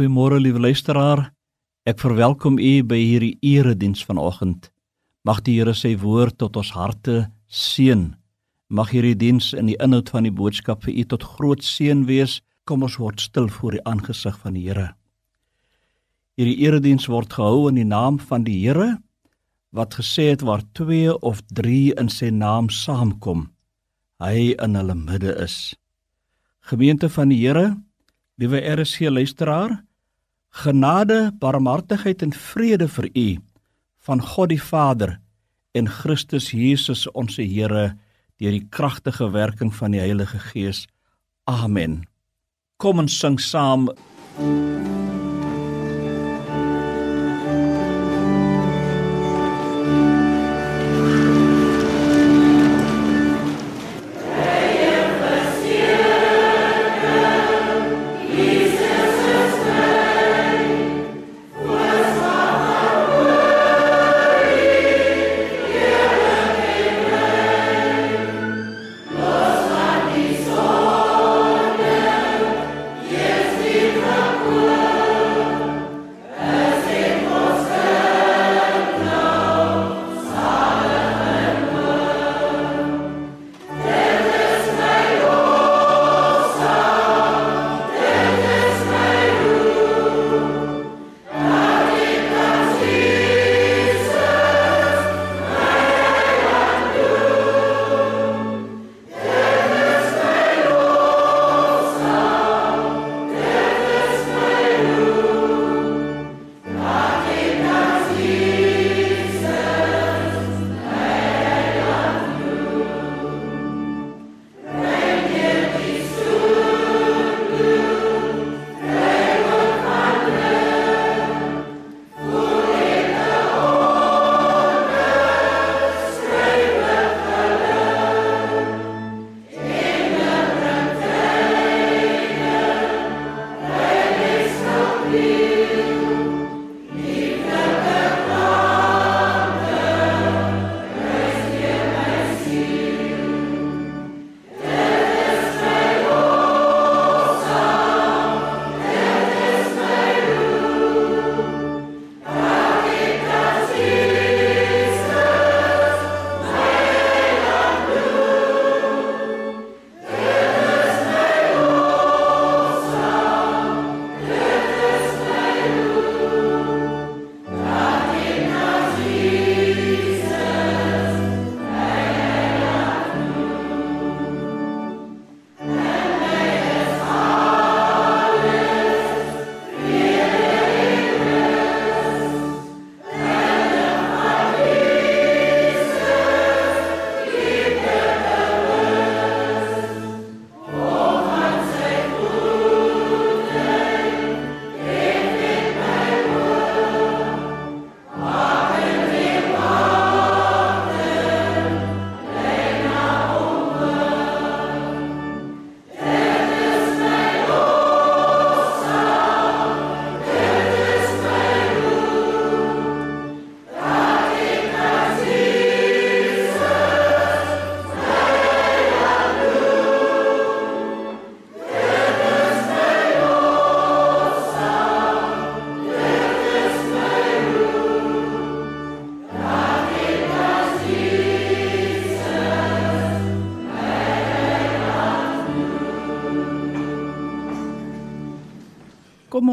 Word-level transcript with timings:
Goeiemôre 0.00 0.38
liewe 0.40 0.62
luisteraar. 0.64 1.26
Ek 1.84 1.98
verwelkom 2.00 2.54
u 2.56 2.70
by 2.88 2.96
hierdie 2.96 3.34
erediens 3.44 4.00
vanoggend. 4.08 4.70
Mag 5.28 5.42
die 5.44 5.58
Here 5.58 5.74
sy 5.76 5.90
woord 6.00 6.38
tot 6.40 6.54
ons 6.56 6.70
harte 6.72 7.26
seën. 7.52 8.06
Mag 8.72 8.94
hierdie 8.94 9.18
diens 9.20 9.50
in 9.52 9.68
die 9.68 9.76
inhoud 9.76 10.08
van 10.08 10.24
die 10.24 10.32
boodskap 10.32 10.86
vir 10.86 10.94
u 11.02 11.04
tot 11.10 11.26
groot 11.34 11.60
seën 11.60 12.06
wees. 12.08 12.38
Kom 12.64 12.86
ons 12.88 12.96
word 12.96 13.20
stil 13.20 13.50
voor 13.52 13.76
die 13.76 13.82
aangesig 13.84 14.38
van 14.40 14.56
die 14.56 14.62
Here. 14.70 14.86
Hierdie 16.40 16.56
erediens 16.64 17.04
word 17.12 17.36
gehou 17.36 17.68
in 17.68 17.82
die 17.82 17.84
naam 17.84 18.16
van 18.30 18.48
die 18.48 18.56
Here 18.62 19.02
wat 19.76 19.98
gesê 20.00 20.30
het 20.30 20.40
waar 20.40 20.64
2 20.80 21.18
of 21.20 21.44
3 21.52 21.92
in 22.00 22.08
sy 22.08 22.32
naam 22.32 22.72
saamkom, 22.72 23.50
hy 24.16 24.56
in 24.56 24.80
hulle 24.80 24.96
midde 24.96 25.36
is. 25.44 25.76
Gemeente 26.72 27.12
van 27.12 27.28
die 27.28 27.42
Here, 27.44 27.76
liewe 28.40 28.64
RC 28.64 29.12
luisteraar, 29.12 29.76
Genade, 30.50 31.30
barmhartigheid 31.38 32.22
en 32.22 32.32
vrede 32.32 32.88
vir 32.88 33.10
u 33.14 33.28
van 34.06 34.22
God 34.22 34.50
die 34.50 34.62
Vader 34.62 35.18
en 35.72 35.88
Christus 35.88 36.50
Jesus 36.50 37.06
ons 37.12 37.36
Here 37.36 37.96
deur 38.40 38.56
die 38.56 38.66
kragtige 38.72 39.30
werking 39.30 39.70
van 39.74 39.92
die 39.94 40.00
Heilige 40.00 40.40
Gees. 40.50 40.86
Amen. 41.44 42.02
Kom 42.80 42.98
ons 42.98 43.18
sing 43.20 43.38
saam. 43.40 43.90
Kom 44.36 44.99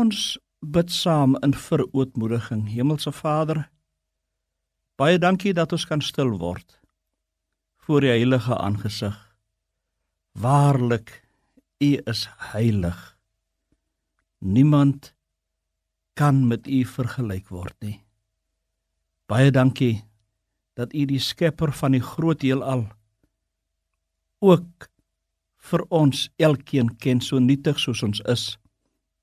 ons 0.07 0.37
bid 0.63 0.91
saam 0.93 1.35
in 1.43 1.53
verootmoediging. 1.53 2.67
Hemelse 2.71 3.11
Vader, 3.11 3.65
baie 4.99 5.19
dankie 5.19 5.53
dat 5.57 5.73
ons 5.75 5.85
kan 5.89 6.01
stil 6.01 6.37
word 6.39 6.79
voor 7.87 8.03
U 8.03 8.09
heilige 8.11 8.55
aangesig. 8.55 9.15
Waarlik, 10.35 11.11
U 11.79 11.89
is 12.11 12.25
heilig. 12.51 12.97
Niemand 14.39 15.13
kan 16.19 16.43
met 16.47 16.67
U 16.67 16.83
vergelyk 16.85 17.47
word 17.53 17.75
nie. 17.79 18.01
Baie 19.27 19.51
dankie 19.51 20.03
dat 20.75 20.93
U 20.93 21.05
die 21.09 21.21
skepper 21.23 21.71
van 21.71 21.95
die 21.95 22.03
groot 22.03 22.43
heelal 22.43 22.85
ook 24.43 24.89
vir 25.71 25.83
ons 25.89 26.27
elkeen 26.37 26.93
ken 27.01 27.23
so 27.23 27.39
nietig 27.39 27.79
soos 27.79 28.03
ons 28.03 28.23
is. 28.27 28.55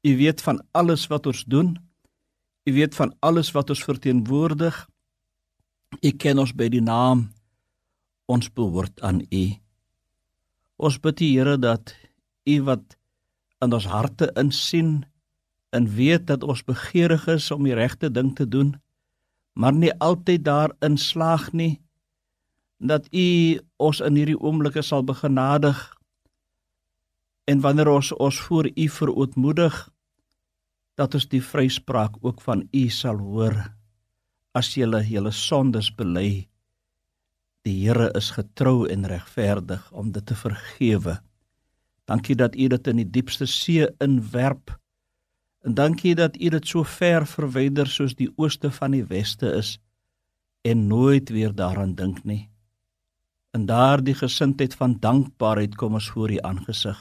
U 0.05 0.17
weet 0.17 0.43
van 0.45 0.61
alles 0.77 1.07
wat 1.07 1.27
ons 1.27 1.45
doen. 1.49 1.79
U 2.65 2.73
weet 2.73 2.95
van 2.95 3.15
alles 3.19 3.51
wat 3.57 3.71
ons 3.73 3.85
verteenwoordig. 3.85 4.77
U 6.01 6.11
ken 6.11 6.39
ons 6.39 6.53
by 6.53 6.69
die 6.69 6.83
naam. 6.85 7.31
Ons 8.29 8.51
behoort 8.53 9.01
aan 9.01 9.23
U. 9.25 9.45
Ons 10.77 10.99
bid 11.01 11.17
die 11.23 11.31
Here 11.39 11.57
dat 11.57 11.95
U 12.45 12.59
wat 12.69 12.99
in 13.65 13.73
ons 13.73 13.89
harte 13.89 14.29
insien 14.37 15.07
en 15.73 15.89
weet 15.97 16.27
dat 16.29 16.45
ons 16.45 16.65
begeerig 16.65 17.25
is 17.33 17.49
om 17.51 17.65
die 17.65 17.75
regte 17.75 18.11
ding 18.13 18.35
te 18.37 18.45
doen, 18.49 18.75
maar 19.57 19.73
nie 19.73 19.93
altyd 20.05 20.45
daarin 20.45 20.99
slaag 21.01 21.49
nie, 21.53 21.81
dat 22.79 23.09
U 23.11 23.27
ons 23.81 24.03
in 24.05 24.21
hierdie 24.21 24.39
oomblikke 24.39 24.85
sal 24.85 25.03
begenadig 25.07 25.81
en 27.49 27.61
wanneer 27.65 27.89
ons 27.89 28.13
ons 28.13 28.41
voor 28.47 28.69
U 28.69 28.89
verootmoedig 28.99 29.81
dat 30.99 31.15
ons 31.15 31.27
die 31.31 31.43
vryspraak 31.43 32.19
ook 32.23 32.43
van 32.45 32.67
U 32.71 32.85
sal 32.91 33.19
hoor 33.19 33.57
as 34.55 34.75
julle 34.79 35.03
julle 35.09 35.33
sondes 35.35 35.91
bely. 35.95 36.47
Die 37.67 37.77
Here 37.83 38.11
is 38.15 38.31
getrou 38.37 38.87
en 38.91 39.07
regverdig 39.09 39.91
om 39.93 40.13
dit 40.13 40.27
te 40.27 40.37
vergewe. 40.39 41.19
Dankie 42.07 42.37
dat 42.37 42.55
U 42.55 42.69
dit 42.69 42.91
in 42.93 43.01
die 43.01 43.11
diepste 43.11 43.47
see 43.51 43.89
inwerp. 44.05 44.77
En 45.65 45.75
dankie 45.75 46.15
dat 46.15 46.37
U 46.37 46.51
dit 46.53 46.69
so 46.69 46.85
ver 46.85 47.27
verwyder 47.27 47.89
soos 47.89 48.15
die 48.15 48.31
ooste 48.37 48.71
van 48.71 48.95
die 48.95 49.05
weste 49.09 49.51
is 49.57 49.79
en 50.65 50.87
nooit 50.89 51.31
weer 51.33 51.55
daaraan 51.55 51.95
dink 51.95 52.23
nie. 52.25 52.51
In 53.55 53.67
daardie 53.67 54.15
gesindheid 54.15 54.75
van 54.75 54.99
dankbaarheid 55.01 55.75
kom 55.77 55.95
ons 55.95 56.11
voor 56.11 56.31
U 56.31 56.39
aangesig. 56.43 56.99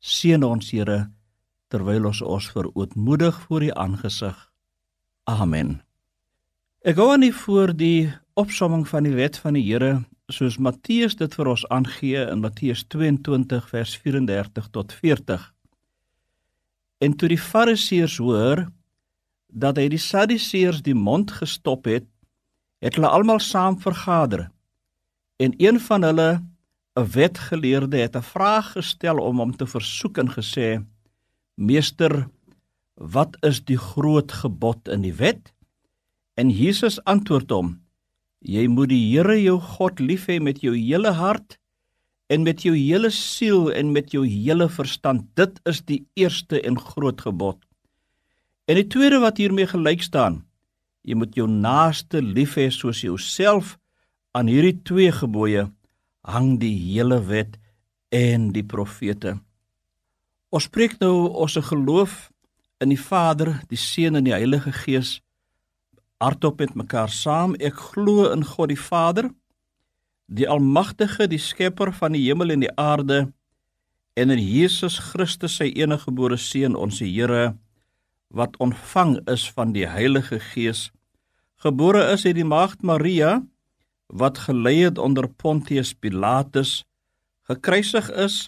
Seën 0.00 0.42
ons 0.44 0.70
Here 0.70 1.13
terwyl 1.74 2.06
ons 2.06 2.22
ons 2.22 2.50
verootmoedig 2.54 3.40
voor 3.48 3.64
U 3.66 3.70
aangesig. 3.74 4.36
Amen. 5.26 5.80
Ek 6.86 6.98
gou 7.00 7.08
aan 7.10 7.24
nie 7.24 7.34
voor 7.34 7.72
die 7.74 8.12
opsomming 8.38 8.84
van 8.86 9.08
die 9.08 9.14
wet 9.16 9.40
van 9.42 9.58
die 9.58 9.64
Here 9.66 10.04
soos 10.32 10.56
Matteus 10.62 11.16
dit 11.18 11.34
vir 11.36 11.50
ons 11.50 11.64
aangee 11.74 12.22
in 12.30 12.44
Matteus 12.44 12.84
22 12.94 13.66
vers 13.72 13.96
34 14.04 14.70
tot 14.72 14.94
40. 15.00 15.42
En 17.04 17.16
toe 17.18 17.28
die 17.32 17.40
Fariseërs 17.40 18.16
hoor 18.22 18.66
dat 19.48 19.78
hy 19.78 19.88
die 19.92 20.00
Sadduseërs 20.00 20.82
die 20.86 20.96
mond 20.96 21.34
gestop 21.40 21.90
het, 21.90 22.06
het 22.84 22.96
hulle 22.96 23.10
almal 23.10 23.42
saam 23.42 23.76
vergader. 23.82 24.48
En 25.42 25.54
een 25.58 25.80
van 25.80 26.02
hulle, 26.02 26.30
'n 26.96 27.10
wetgeleerde, 27.10 27.98
het 27.98 28.16
'n 28.16 28.22
vraag 28.22 28.72
gestel 28.72 29.18
om 29.18 29.38
hom 29.38 29.56
te 29.56 29.66
versoek 29.66 30.18
en 30.18 30.30
gesê: 30.30 30.84
"Meester, 31.56 32.28
wat 32.94 33.36
is 33.42 33.60
die 33.64 33.78
groot 33.78 34.32
gebod 34.32 34.88
in 34.88 35.02
die 35.02 35.14
wet?" 35.14 35.52
En 36.36 36.50
Jesus 36.50 36.98
antwoord 37.04 37.50
hom: 37.50 37.80
"Jy 38.40 38.66
moet 38.66 38.88
die 38.88 39.12
Here 39.12 39.36
jou 39.42 39.60
God 39.60 40.00
lief 40.00 40.26
hê 40.26 40.40
met 40.40 40.60
jou 40.60 40.74
hele 40.74 41.12
hart 41.12 41.58
en 42.28 42.42
met 42.42 42.62
jou 42.62 42.74
hele 42.74 43.10
siel 43.10 43.72
en 43.72 43.92
met 43.92 44.10
jou 44.10 44.26
hele 44.26 44.68
verstand. 44.68 45.28
Dit 45.34 45.60
is 45.64 45.82
die 45.82 46.06
eerste 46.14 46.60
en 46.60 46.78
groot 46.78 47.20
gebod. 47.20 47.58
En 48.66 48.74
die 48.74 48.88
tweede 48.88 49.20
wat 49.20 49.38
hiermee 49.38 49.66
gelyk 49.66 50.02
staan, 50.02 50.44
jy 51.02 51.14
moet 51.14 51.34
jou 51.34 51.48
naaste 51.48 52.22
lief 52.22 52.56
hê 52.56 52.70
soos 52.70 53.00
jouself." 53.00 53.78
aan 54.34 54.50
hierdie 54.50 54.80
twee 54.82 55.12
gebooie 55.14 55.68
hang 56.26 56.56
die 56.58 56.74
hele 56.74 57.20
wet 57.28 57.58
en 58.14 58.48
die 58.54 58.64
profete. 58.66 59.36
Ons 60.54 60.68
spreek 60.68 61.00
nou 61.02 61.32
ons 61.34 61.56
geloof 61.66 62.28
in 62.78 62.92
die 62.92 63.00
Vader, 63.00 63.56
die 63.66 63.78
Seun 63.80 64.14
en 64.14 64.26
die 64.28 64.36
Heilige 64.36 64.70
Gees 64.84 65.16
hardop 66.22 66.60
met 66.62 66.76
mekaar 66.78 67.10
saam. 67.10 67.56
Ek 67.58 67.74
glo 67.90 68.28
in 68.30 68.44
God 68.46 68.70
die 68.70 68.78
Vader, 68.78 69.32
die 70.30 70.46
almagtige, 70.46 71.26
die 71.26 71.42
skepper 71.42 71.90
van 71.98 72.14
die 72.14 72.22
hemel 72.28 72.54
en 72.54 72.62
die 72.62 72.70
aarde 72.78 73.24
en 74.14 74.30
in 74.30 74.38
Jesus 74.38 75.00
Christus 75.10 75.58
sy 75.58 75.72
enige 75.74 76.06
gebore 76.06 76.38
seun, 76.38 76.78
ons 76.78 77.02
Here 77.02 77.56
wat 78.30 78.54
ontvang 78.62 79.18
is 79.30 79.48
van 79.58 79.74
die 79.74 79.88
Heilige 79.90 80.38
Gees, 80.52 80.92
gebore 81.66 82.06
is 82.14 82.22
uit 82.28 82.38
die 82.38 82.46
maagd 82.46 82.86
Maria 82.86 83.40
wat 84.06 84.44
gelei 84.46 84.84
het 84.84 85.02
onder 85.02 85.26
Pontius 85.26 85.96
Pilatus, 85.98 86.84
gekruisig 87.50 88.06
is, 88.14 88.44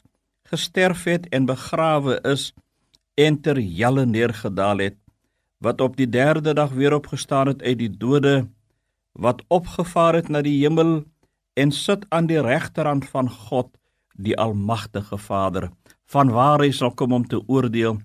gesterf 0.50 1.04
het 1.04 1.28
en 1.34 1.46
begrawe 1.48 2.18
is 2.22 2.52
en 3.14 3.40
ter 3.40 3.56
helle 3.56 4.06
neergedaal 4.06 4.78
het, 4.84 4.96
wat 5.58 5.80
op 5.80 5.96
die 5.96 6.08
3de 6.08 6.54
dag 6.54 6.72
weer 6.76 6.94
opgestaan 6.94 7.46
het 7.52 7.62
uit 7.62 7.78
die 7.78 7.90
dode, 7.90 8.46
wat 9.12 9.42
opgevaar 9.48 10.14
het 10.20 10.28
na 10.28 10.42
die 10.44 10.58
hemel 10.60 11.04
en 11.56 11.72
sit 11.72 12.04
aan 12.08 12.28
die 12.28 12.40
regterhand 12.40 13.08
van 13.08 13.30
God, 13.30 13.70
die 14.16 14.36
almagtige 14.36 15.18
Vader, 15.18 15.70
vanwaar 16.06 16.60
hy 16.64 16.70
sal 16.72 16.92
kom 16.94 17.12
om 17.12 17.26
te 17.26 17.40
oordeel 17.46 18.00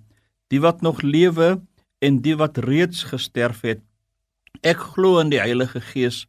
die 0.51 0.59
wat 0.59 0.81
nog 0.81 1.01
lewe 1.01 1.61
en 2.03 2.19
die 2.25 2.35
wat 2.35 2.57
reeds 2.57 3.05
gesterf 3.07 3.61
het. 3.63 3.79
Ek 4.67 4.79
glo 4.95 5.21
in 5.23 5.29
die 5.31 5.39
Heilige 5.39 5.79
Gees, 5.79 6.25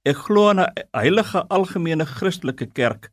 Ek 0.00 0.16
glo 0.16 0.48
in 0.48 0.60
'n 0.60 0.72
heilige 0.96 1.40
algemene 1.52 2.06
Christelike 2.06 2.66
kerk, 2.72 3.10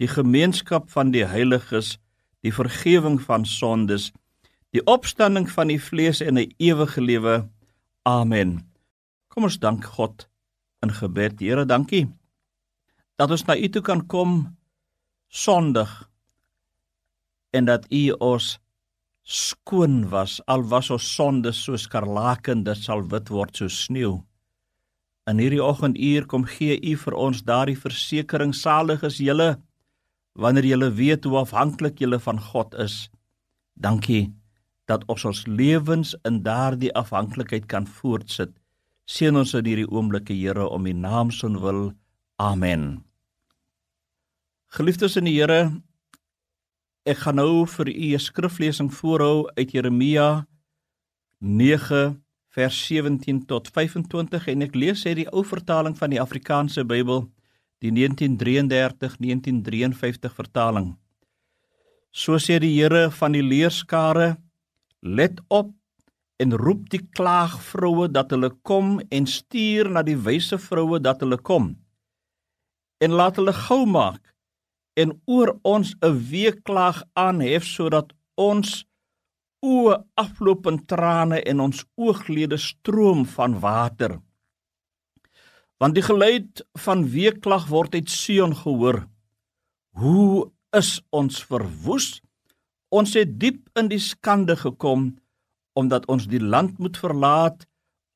die 0.00 0.08
gemeenskap 0.08 0.88
van 0.90 1.12
die 1.12 1.26
heiliges, 1.28 1.98
die 2.40 2.52
vergifnis 2.52 3.26
van 3.28 3.44
sondes, 3.44 4.10
die 4.72 4.82
opstanding 4.88 5.48
van 5.50 5.68
die 5.68 5.80
vlees 5.80 6.20
en 6.24 6.38
'n 6.38 6.54
ewige 6.58 7.00
lewe. 7.00 7.48
Amen. 8.02 8.64
Kom 9.28 9.44
ons 9.44 9.58
dank 9.58 9.84
God 9.84 10.28
in 10.82 10.90
gebed. 10.90 11.40
Here, 11.40 11.66
dankie 11.66 12.08
dat 13.20 13.30
ons 13.30 13.44
na 13.44 13.56
U 13.56 13.68
toe 13.68 13.82
kan 13.84 14.06
kom 14.06 14.56
sondig 15.28 15.90
en 17.52 17.68
dat 17.68 17.84
U 17.92 18.02
ons 18.24 18.58
skoon 19.22 20.08
was 20.08 20.38
al 20.46 20.64
was 20.70 20.88
ons 20.90 21.14
sondes 21.14 21.60
soos 21.66 21.84
skarlaken 21.84 22.64
dit 22.64 22.80
sal 22.80 23.04
wit 23.12 23.28
word 23.28 23.56
soos 23.56 23.84
sneeu. 23.84 24.22
In 25.28 25.38
hierdie 25.38 25.62
oggenduur 25.62 26.26
kom 26.26 26.46
gee 26.48 26.78
U 26.80 26.96
vir 26.96 27.18
ons 27.26 27.42
daardie 27.44 27.76
versekering 27.76 28.54
salig 28.56 29.04
is 29.04 29.20
julle 29.20 29.58
wanneer 30.32 30.64
julle 30.64 30.90
weet 30.94 31.24
hoe 31.24 31.40
afhanklik 31.42 31.98
julle 31.98 32.20
van 32.20 32.40
God 32.40 32.74
is. 32.74 33.10
Dankie 33.74 34.30
dat 34.90 35.04
ons 35.06 35.24
ons 35.24 35.44
lewens 35.46 36.16
in 36.26 36.42
daardie 36.42 36.92
afhanklikheid 36.98 37.66
kan 37.70 37.86
voortsit. 37.86 38.50
Seën 39.06 39.36
ons 39.36 39.54
in 39.54 39.66
hierdie 39.66 39.90
oomblikke 39.90 40.34
Here 40.34 40.66
om 40.68 40.86
U 40.86 40.92
naam 40.92 41.30
se 41.30 41.48
wil. 41.60 41.92
Amen. 42.36 43.04
Geliefdes 44.70 45.16
in 45.16 45.26
die 45.26 45.34
Here, 45.34 45.70
ek 47.02 47.24
gaan 47.24 47.36
nou 47.36 47.66
vir 47.66 47.88
u 47.88 48.14
'n 48.14 48.18
skriflesing 48.18 48.90
voorhou 48.92 49.50
uit 49.56 49.72
Jeremia 49.72 50.46
9 51.38 52.22
vers 52.48 52.86
17 52.86 53.46
tot 53.46 53.68
25 53.68 54.46
en 54.46 54.62
ek 54.62 54.74
lees 54.74 55.06
uit 55.06 55.16
die 55.16 55.28
ou 55.32 55.44
vertaling 55.44 55.96
van 55.98 56.10
die 56.10 56.20
Afrikaanse 56.20 56.84
Bybel, 56.84 57.30
die 57.80 57.88
1933-1953 57.96 60.36
vertaling. 60.36 60.92
So 62.12 62.36
sê 62.42 62.58
die 62.60 62.76
Here 62.76 63.10
van 63.14 63.32
die 63.32 63.42
leerskare: 63.42 64.36
Let 65.00 65.40
op 65.48 65.72
en 66.40 66.56
roep 66.56 66.88
die 66.92 67.08
klaagvroue 67.16 68.08
dat 68.12 68.30
hulle 68.34 68.50
kom 68.64 69.00
en 69.12 69.26
stuur 69.28 69.90
na 69.92 70.02
die 70.02 70.16
wyse 70.16 70.58
vroue 70.58 71.00
dat 71.00 71.20
hulle 71.24 71.38
kom. 71.38 71.76
En 73.00 73.10
laat 73.16 73.36
hulle 73.40 73.52
gou 73.56 73.86
maak 73.86 74.20
en 75.00 75.22
oor 75.26 75.58
ons 75.64 75.94
'n 76.02 76.18
weekklaag 76.32 77.02
aanhef 77.14 77.64
sodat 77.64 78.12
ons 78.36 78.84
oë 79.64 80.04
afloop 80.16 80.66
in 80.66 80.86
trane 80.86 81.38
en 81.50 81.60
ons 81.60 81.84
ooglede 81.96 82.56
stroom 82.56 83.26
van 83.36 83.60
water. 83.60 84.20
Want 85.80 85.96
die 85.96 86.04
geluid 86.04 86.60
van 86.84 87.06
weeklag 87.08 87.70
word 87.72 87.94
uit 87.96 88.10
Sion 88.12 88.52
gehoor. 88.52 89.06
Hoe 89.96 90.50
is 90.76 90.98
ons 91.08 91.40
verwoes? 91.48 92.18
Ons 92.92 93.14
het 93.16 93.32
diep 93.40 93.62
in 93.80 93.88
die 93.88 94.02
skande 94.02 94.58
gekom 94.60 95.14
omdat 95.78 96.04
ons 96.12 96.26
die 96.28 96.42
land 96.42 96.76
moet 96.82 97.00
verlaat 97.00 97.64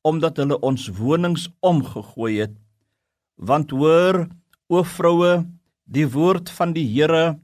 omdat 0.05 0.37
hulle 0.37 0.59
ons 0.61 0.91
wonings 0.99 1.47
omgegooi 1.65 2.35
het. 2.43 2.53
Want 3.41 3.73
hoor, 3.73 4.27
o 4.69 4.83
vroue, 4.85 5.47
die 5.89 6.05
woord 6.05 6.51
van 6.53 6.75
die 6.77 6.85
Here 6.85 7.39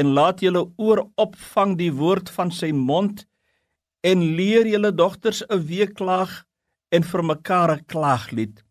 en 0.00 0.14
laat 0.16 0.40
julle 0.40 0.70
oor 0.80 1.04
opvang 1.20 1.76
die 1.76 1.92
woord 1.92 2.32
van 2.32 2.48
sy 2.48 2.72
mond 2.72 3.26
en 4.00 4.24
leer 4.40 4.64
julle 4.64 4.94
dogters 4.96 5.44
'n 5.44 5.60
weeklaag 5.68 6.46
en 6.88 7.02
vir 7.02 7.22
mekaar 7.22 7.76
'n 7.76 7.84
klaaglied 7.84 8.65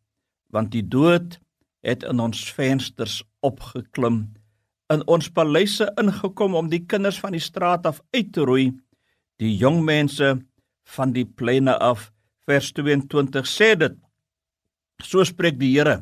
want 0.55 0.71
die 0.74 0.85
dood 0.95 1.38
het 1.85 2.05
in 2.07 2.24
ons 2.24 2.41
vensters 2.55 3.19
opgeklim 3.45 4.24
in 4.93 5.03
ons 5.12 5.29
paleise 5.33 5.89
ingekom 6.01 6.57
om 6.57 6.71
die 6.71 6.83
kinders 6.85 7.19
van 7.21 7.35
die 7.35 7.43
straat 7.43 7.85
af 7.89 8.01
uit 8.15 8.33
te 8.33 8.47
roei 8.47 8.71
die 9.41 9.53
jong 9.59 9.83
mense 9.85 10.33
van 10.95 11.13
die 11.13 11.25
pleine 11.25 11.77
af 11.91 12.09
vers 12.50 12.71
22 12.77 13.50
sê 13.50 13.74
dit 13.83 14.01
so 15.03 15.25
spreek 15.27 15.59
die 15.62 15.75
Here 15.75 16.01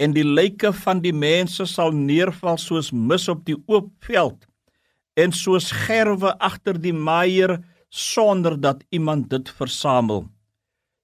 en 0.00 0.14
die 0.16 0.24
lyke 0.24 0.72
van 0.84 1.02
die 1.04 1.14
mense 1.14 1.66
sal 1.68 1.92
neerval 1.92 2.56
soos 2.58 2.88
mis 2.92 3.28
op 3.28 3.44
die 3.48 3.58
oop 3.68 3.92
veld 4.06 4.46
en 5.20 5.34
soos 5.36 5.68
gerwe 5.86 6.32
agter 6.40 6.78
die 6.80 6.94
maaier 6.96 7.58
sonder 7.90 8.56
dat 8.60 8.84
iemand 8.90 9.28
dit 9.30 9.50
versamel. 9.50 10.28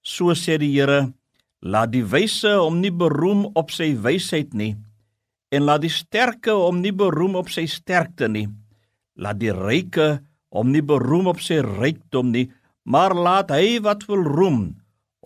So 0.01 0.33
sê 0.33 0.57
die 0.57 0.71
Here, 0.71 1.11
laat 1.61 1.91
die 1.91 2.05
wyse 2.05 2.53
hom 2.57 2.81
nie 2.81 2.93
beroem 2.93 3.47
op 3.57 3.71
sy 3.73 3.93
wysheid 3.95 4.53
nie 4.53 4.75
en 5.51 5.63
laat 5.63 5.85
die 5.85 5.93
sterke 5.93 6.51
hom 6.51 6.81
nie 6.83 6.91
beroem 6.91 7.37
op 7.39 7.47
sy 7.49 7.63
sterkte 7.71 8.27
nie. 8.27 8.49
Laat 9.15 9.39
die 9.39 9.53
ryke 9.55 10.19
hom 10.51 10.73
nie 10.73 10.83
beroem 10.83 11.29
op 11.31 11.39
sy 11.43 11.61
rykdom 11.63 12.33
nie, 12.33 12.49
maar 12.83 13.15
laat 13.15 13.51
hy 13.55 13.79
wat 13.83 14.03
wil 14.11 14.25
roem 14.27 14.61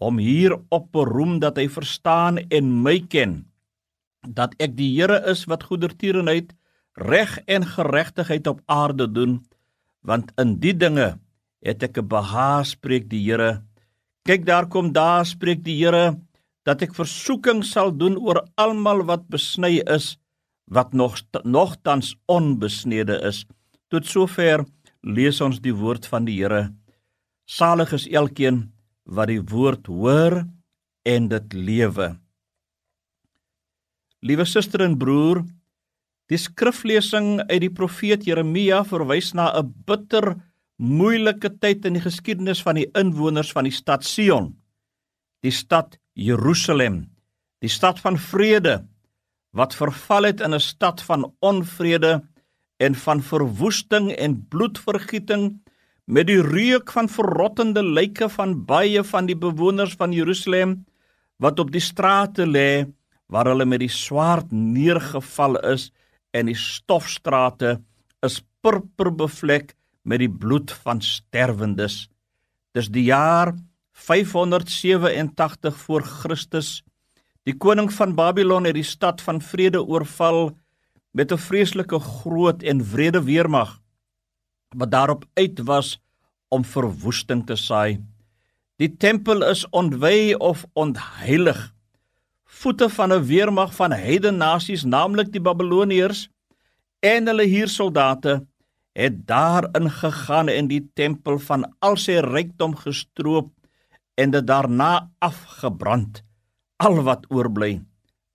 om 0.02 0.18
hier 0.22 0.56
op 0.74 0.92
beroem 0.94 1.40
dat 1.42 1.58
hy 1.62 1.68
verstaan 1.70 2.40
en 2.50 2.70
my 2.86 3.00
ken 3.10 3.44
dat 4.26 4.54
ek 4.62 4.74
die 4.78 4.90
Here 4.94 5.22
is 5.30 5.46
wat 5.50 5.66
goedertierenheid 5.70 6.54
reg 6.98 7.38
en 7.50 7.66
geregtigheid 7.66 8.48
op 8.50 8.62
aarde 8.66 9.08
doen 9.10 9.40
want 10.06 10.34
in 10.42 10.58
die 10.62 10.74
dinge 10.74 11.18
het 11.62 11.84
ek 11.84 11.98
'n 11.98 12.08
behaag 12.08 12.66
spreek 12.66 13.10
die 13.10 13.22
Here 13.26 13.62
kyk 14.28 14.46
daar 14.46 14.68
kom 14.70 14.92
daar 14.94 15.26
spreek 15.26 15.64
die 15.66 15.78
Here 15.82 16.18
dat 16.66 16.82
ek 16.86 16.94
versoeking 16.94 17.64
sal 17.66 17.92
doen 17.92 18.18
oor 18.22 18.44
almal 18.62 19.02
wat 19.10 19.26
besny 19.34 19.80
is 19.90 20.16
wat 20.72 20.94
nog 20.94 21.18
nogtans 21.44 22.16
onbesnede 22.32 23.18
is. 23.28 23.44
Tot 23.92 24.06
sover 24.08 24.64
lees 25.04 25.42
ons 25.42 25.60
die 25.60 25.74
woord 25.76 26.06
van 26.08 26.26
die 26.26 26.38
Here. 26.40 26.70
Salig 27.50 27.92
is 27.98 28.08
elkeen 28.08 28.70
wat 29.04 29.28
die 29.34 29.42
woord 29.42 29.90
hoor 29.92 30.44
en 31.04 31.28
dit 31.28 31.54
lewe. 31.58 32.14
Liewe 34.22 34.46
suster 34.46 34.84
en 34.86 34.96
broer, 35.02 35.42
die 36.30 36.40
skriflesing 36.40 37.42
uit 37.50 37.62
die 37.66 37.74
profeet 37.74 38.24
Jeremia 38.30 38.84
verwys 38.88 39.34
na 39.34 39.52
'n 39.58 39.74
bitter 39.86 40.38
moeilike 40.82 41.52
tyd 41.62 41.86
in 41.86 42.00
die 42.00 42.02
geskiedenis 42.02 42.64
van 42.66 42.80
die 42.80 42.88
inwoners 42.98 43.52
van 43.54 43.68
die 43.70 43.76
stad 43.76 44.06
Sion, 44.08 44.56
die 45.46 45.54
stad 45.54 46.00
Jerusalem, 46.18 47.04
die 47.62 47.70
stad 47.70 48.02
van 48.02 48.18
vrede 48.18 48.82
wat 49.54 49.76
verval 49.76 50.32
het 50.32 50.42
in 50.42 50.54
'n 50.56 50.60
stad 50.60 51.02
van 51.02 51.34
onvrede 51.40 52.22
en 52.80 52.96
van 52.96 53.22
verwoesting 53.22 54.12
en 54.12 54.48
bloedvergieting 54.50 55.62
met 56.06 56.28
die 56.28 56.42
reuk 56.42 56.92
van 56.92 57.10
verrottende 57.10 57.84
lyke 57.84 58.30
van 58.30 58.66
baie 58.66 59.04
van 59.04 59.26
die 59.26 59.38
bewoners 59.38 59.94
van 59.94 60.12
Jerusalem 60.12 60.86
wat 61.38 61.60
op 61.60 61.72
die 61.72 61.84
strate 61.84 62.46
lê 62.46 62.86
waar 63.28 63.46
hulle 63.46 63.66
met 63.66 63.80
die 63.80 63.94
swaard 63.94 64.52
neergeval 64.52 65.60
is 65.60 65.92
en 66.32 66.46
die 66.46 66.58
stofstrate 66.58 67.82
is 68.26 68.42
purper 68.62 69.12
bevlek 69.16 69.76
met 70.02 70.20
die 70.20 70.32
bloed 70.32 70.72
van 70.84 71.02
sterwendes. 71.02 72.10
Dis 72.72 72.90
die 72.90 73.04
jaar 73.10 73.54
587 73.92 75.78
voor 75.78 76.02
Christus. 76.02 76.82
Die 77.44 77.58
koning 77.58 77.92
van 77.94 78.16
Babylon 78.16 78.66
het 78.70 78.78
die 78.78 78.88
stad 78.88 79.22
van 79.22 79.42
vrede 79.42 79.84
oorval 79.84 80.58
met 81.12 81.32
'n 81.32 81.38
vreeslike 81.38 82.00
groot 82.00 82.64
en 82.64 82.84
wrede 82.92 83.24
weermag 83.24 83.80
wat 84.76 84.92
daarop 84.92 85.26
uit 85.34 85.60
was 85.60 86.00
om 86.48 86.66
verwoesting 86.66 87.46
te 87.46 87.56
saai. 87.56 88.00
Die 88.76 88.98
tempel 88.98 89.44
is 89.44 89.70
ontwy 89.70 90.34
of 90.34 90.66
ontheilig 90.74 91.74
voete 92.62 92.90
van 92.90 93.14
'n 93.14 93.26
weermag 93.26 93.76
van 93.76 93.92
heidene 93.92 94.38
nasies, 94.38 94.84
naamlik 94.84 95.32
die 95.32 95.42
Babiloniërs 95.42 96.30
en 97.00 97.28
hulle 97.28 97.48
huursoldate 97.48 98.48
het 98.98 99.28
daarin 99.28 99.90
gegaan 99.92 100.50
en 100.52 100.68
die 100.68 100.84
tempel 100.94 101.40
van 101.40 101.66
al 101.80 101.96
sy 101.98 102.20
rykdom 102.26 102.76
gestroop 102.76 103.52
en 104.20 104.32
dit 104.32 104.48
daarna 104.48 105.10
afgebrand. 105.20 106.24
Al 106.84 107.02
wat 107.08 107.26
oorbly 107.30 107.82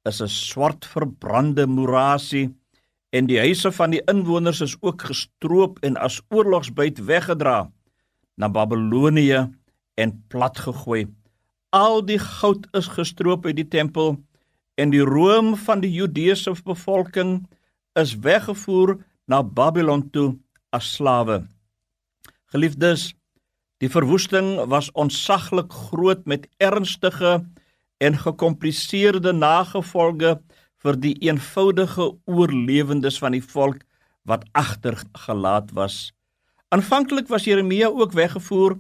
is 0.09 0.23
'n 0.23 0.29
swart 0.29 0.87
verbrande 0.87 1.67
moerasie 1.67 2.55
en 3.11 3.27
die 3.27 3.39
huise 3.39 3.73
van 3.73 3.91
die 3.91 4.03
inwoners 4.07 4.61
is 4.61 4.77
ook 4.81 5.03
gestroop 5.03 5.79
en 5.83 5.97
as 5.97 6.23
oorlogsbyt 6.29 7.05
weggedra 7.05 7.71
na 8.37 8.49
Babilonië 8.49 9.51
en 9.95 10.25
platgegooi 10.29 11.07
al 11.77 12.01
die 12.07 12.19
goud 12.19 12.67
is 12.79 12.89
gestroop 12.95 13.47
uit 13.47 13.59
die 13.59 13.69
tempel 13.69 14.17
en 14.81 14.93
die 14.93 15.05
room 15.05 15.55
van 15.67 15.83
die 15.83 15.93
Judeese 15.93 16.55
bevolking 16.65 17.47
is 17.99 18.15
weggevoer 18.25 18.97
na 19.27 19.43
Babylon 19.43 20.07
toe 20.11 20.37
as 20.77 20.93
slawe. 20.97 21.41
Geliefdes, 22.53 23.11
die 23.83 23.91
verwoesting 23.93 24.55
was 24.73 24.93
onsaglik 24.93 25.73
groot 25.91 26.25
met 26.29 26.47
ernstige 26.63 27.41
en 27.99 28.19
gekompliseerde 28.21 29.33
nagevolge 29.33 30.37
vir 30.85 31.01
die 31.01 31.15
eenvoudige 31.25 32.13
oorlewendes 32.29 33.19
van 33.19 33.37
die 33.37 33.45
volk 33.45 33.83
wat 34.29 34.45
agtergelaat 34.53 35.73
was. 35.77 36.13
Aanvanklik 36.75 37.31
was 37.33 37.47
Jeremia 37.49 37.89
ook 37.89 38.13
weggevoer 38.13 38.77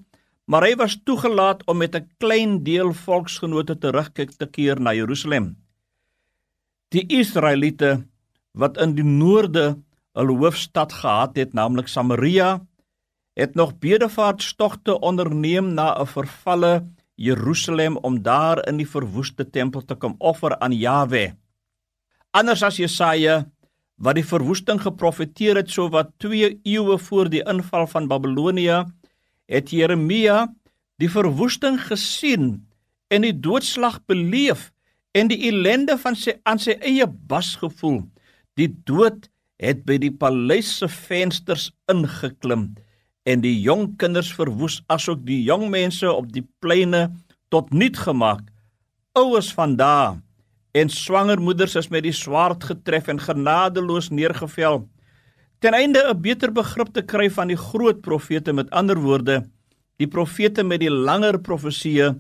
maar 0.47 0.63
hy 0.67 0.77
was 0.79 0.99
toegelaat 1.05 1.65
om 1.67 1.83
met 1.83 1.95
'n 1.95 2.09
klein 2.19 2.63
deel 2.63 2.93
volksgenote 2.93 3.79
terug 3.79 4.13
te 4.13 4.47
keer 4.47 4.81
na 4.81 4.95
Jerusalem. 4.95 5.57
Die 6.89 7.07
Israeliete 7.07 8.07
wat 8.53 8.79
in 8.79 8.95
die 8.95 9.05
noorde 9.05 9.83
hul 10.17 10.33
hoofstad 10.41 10.95
gehad 10.97 11.37
het, 11.37 11.53
naamlik 11.53 11.89
Samaria, 11.93 12.61
het 13.37 13.55
nog 13.55 13.77
bedevaartstogte 13.79 15.01
onderneem 15.01 15.75
na 15.75 15.93
'n 16.01 16.07
vervalle 16.07 16.89
Jerusalem 17.15 17.97
om 17.97 18.23
daar 18.23 18.69
in 18.69 18.77
die 18.77 18.89
verwoeste 18.89 19.51
tempel 19.51 19.85
te 19.85 19.95
kom 19.95 20.15
offer 20.19 20.59
aan 20.59 20.73
Jawe. 20.73 21.37
Anders 22.31 22.63
as 22.63 22.77
Jesaja 22.77 23.47
wat 23.97 24.15
die 24.15 24.25
verwoesting 24.25 24.81
geprofeteer 24.81 25.57
het 25.57 25.71
so 25.71 25.89
wat 25.89 26.13
2 26.21 26.61
eeue 26.63 26.99
voor 26.99 27.31
die 27.33 27.43
inval 27.49 27.87
van 27.87 28.09
Babilonie 28.09 28.85
het 29.49 29.71
Jeremia 29.71 30.55
die 30.97 31.11
verwoesting 31.11 31.81
gesien 31.81 32.67
en 33.09 33.23
die 33.23 33.41
doodslag 33.41 34.01
beleef 34.05 34.73
en 35.13 35.29
die 35.29 35.49
ellende 35.49 35.97
van 35.99 36.17
sy 36.17 36.37
aan 36.45 36.59
sy 36.59 36.77
eie 36.81 37.07
bas 37.07 37.55
gevoel. 37.57 38.03
Die 38.57 38.69
dood 38.85 39.31
het 39.63 39.85
by 39.89 39.97
die 39.99 40.13
paleis 40.13 40.79
se 40.81 40.89
vensters 40.89 41.71
ingeklim 41.93 42.75
en 43.27 43.41
die 43.43 43.57
jong 43.63 43.97
kinders 44.01 44.33
verwoes 44.37 44.83
asook 44.93 45.25
die 45.27 45.43
jong 45.47 45.69
mense 45.73 46.07
op 46.11 46.29
die 46.33 46.45
pleine 46.61 47.09
tot 47.51 47.73
niet 47.73 47.97
gemaak. 47.99 48.45
Ouers 49.17 49.53
van 49.57 49.77
daai 49.77 50.21
en 50.77 50.93
swanger 50.93 51.41
moeders 51.41 51.77
is 51.81 51.89
met 51.89 52.05
die 52.05 52.15
swaard 52.15 52.65
getref 52.69 53.09
en 53.09 53.21
genadeloos 53.23 54.11
neergevel 54.13 54.85
ten 55.65 55.75
einde 55.75 56.03
'n 56.05 56.21
beter 56.21 56.53
begrip 56.53 56.93
te 56.93 57.03
kry 57.03 57.31
van 57.31 57.49
die 57.49 57.57
groot 57.57 58.01
profete 58.01 58.53
met 58.53 58.71
ander 58.71 58.99
woorde 59.01 59.43
die 59.97 60.07
profete 60.07 60.63
met 60.63 60.81
die 60.81 60.91
langer 60.91 61.39
profeseë 61.39 62.15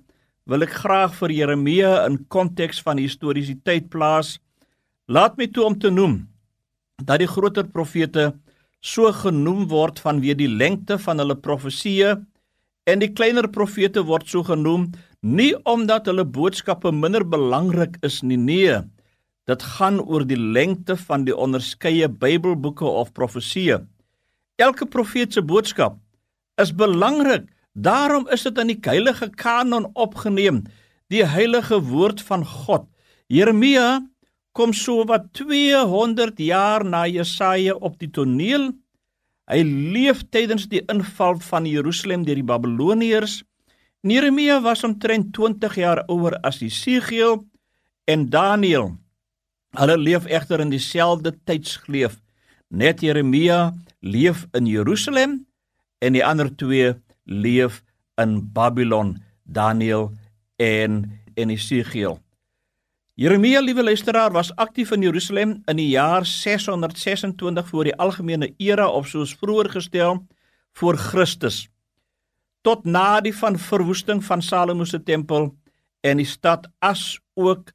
wil 0.46 0.62
ek 0.62 0.72
graag 0.82 1.12
vir 1.20 1.30
Jeremia 1.30 2.06
in 2.06 2.24
konteks 2.28 2.80
van 2.82 2.98
historiesiteit 2.98 3.90
plaas 3.90 4.38
laat 5.06 5.36
my 5.36 5.46
toe 5.46 5.64
om 5.64 5.78
te 5.78 5.90
noem 5.90 6.24
dat 7.04 7.20
die 7.20 7.28
groter 7.28 7.66
profete 7.68 8.32
so 8.80 9.12
genoem 9.12 9.66
word 9.68 10.00
vanweë 10.00 10.38
die 10.40 10.50
lengte 10.50 10.98
van 10.98 11.20
hulle 11.20 11.36
profeseë 11.36 12.16
en 12.86 13.02
die 13.02 13.12
kleiner 13.12 13.48
profete 13.52 14.04
word 14.06 14.28
so 14.28 14.42
genoem 14.46 14.90
nie 15.22 15.52
omdat 15.64 16.06
hulle 16.06 16.24
boodskappe 16.24 16.92
minder 16.92 17.24
belangrik 17.24 17.98
is 18.06 18.22
nie 18.22 18.40
nee 18.40 18.82
Dit 19.46 19.62
gaan 19.62 20.00
oor 20.02 20.24
die 20.26 20.38
lengte 20.38 20.96
van 20.98 21.22
die 21.26 21.34
onderskeie 21.34 22.08
Bybelboeke 22.10 22.84
of 22.84 23.12
profeseë. 23.14 23.78
Elke 24.58 24.88
profeet 24.90 25.36
se 25.36 25.42
boodskap 25.42 26.00
is 26.58 26.72
belangrik. 26.74 27.44
Daarom 27.78 28.26
is 28.34 28.42
dit 28.42 28.58
in 28.58 28.72
die 28.72 28.80
heilige 28.82 29.28
kanon 29.38 29.86
opgeneem, 29.94 30.64
die 31.14 31.22
heilige 31.22 31.78
woord 31.78 32.24
van 32.26 32.42
God. 32.42 32.88
Jeremia 33.30 34.00
kom 34.56 34.72
so 34.72 35.04
wat 35.04 35.28
200 35.36 36.38
jaar 36.40 36.84
na 36.84 37.04
Jesaja 37.04 37.74
op 37.76 37.98
die 38.00 38.08
toneel. 38.08 38.70
Hy 39.46 39.60
leef 39.62 40.24
tydens 40.32 40.64
die 40.72 40.80
inval 40.90 41.36
van 41.44 41.68
Jerusalem 41.68 42.24
deur 42.24 42.40
die 42.40 42.46
Babiloniërs. 42.46 43.42
Jeremia 44.06 44.60
was 44.62 44.84
omtrent 44.86 45.32
20 45.36 45.76
jaar 45.76 46.04
ouer 46.08 46.38
as 46.46 46.62
Jesegiel 46.62 47.42
en 48.08 48.28
Daniël. 48.30 48.94
Hulle 49.76 49.96
leef 49.98 50.28
egter 50.30 50.62
in 50.64 50.72
dieselfde 50.72 51.34
tydsgleef. 51.44 52.16
Net 52.70 53.02
Jeremia 53.04 53.74
leef 54.00 54.46
in 54.56 54.70
Jerusalem 54.70 55.40
en 56.00 56.16
die 56.16 56.24
ander 56.24 56.48
twee 56.56 56.94
leef 57.24 57.82
in 58.22 58.38
Babylon, 58.54 59.16
Daniël 59.44 60.12
en 60.56 61.02
en 61.36 61.50
Esegiel. 61.52 62.16
Jeremia, 63.16 63.62
liewe 63.64 63.80
luisteraar, 63.82 64.28
was 64.32 64.50
aktief 64.60 64.90
in 64.92 65.00
Jerusalem 65.00 65.54
in 65.64 65.78
die 65.80 65.88
jaar 65.88 66.26
626 66.28 67.68
voor 67.68 67.88
die 67.88 67.94
algemene 67.96 68.50
era 68.60 68.90
of 68.92 69.06
soos 69.08 69.30
vroeër 69.40 69.70
gestel 69.72 70.18
voor 70.76 70.98
Christus 71.00 71.62
tot 72.60 72.84
na 72.84 73.22
die 73.24 73.32
van 73.32 73.54
verwoesting 73.56 74.20
van 74.26 74.42
Salomo 74.44 74.84
se 74.84 74.98
tempel 75.00 75.48
en 76.04 76.20
die 76.20 76.28
stad 76.28 76.66
as 76.84 77.16
ook 77.40 77.70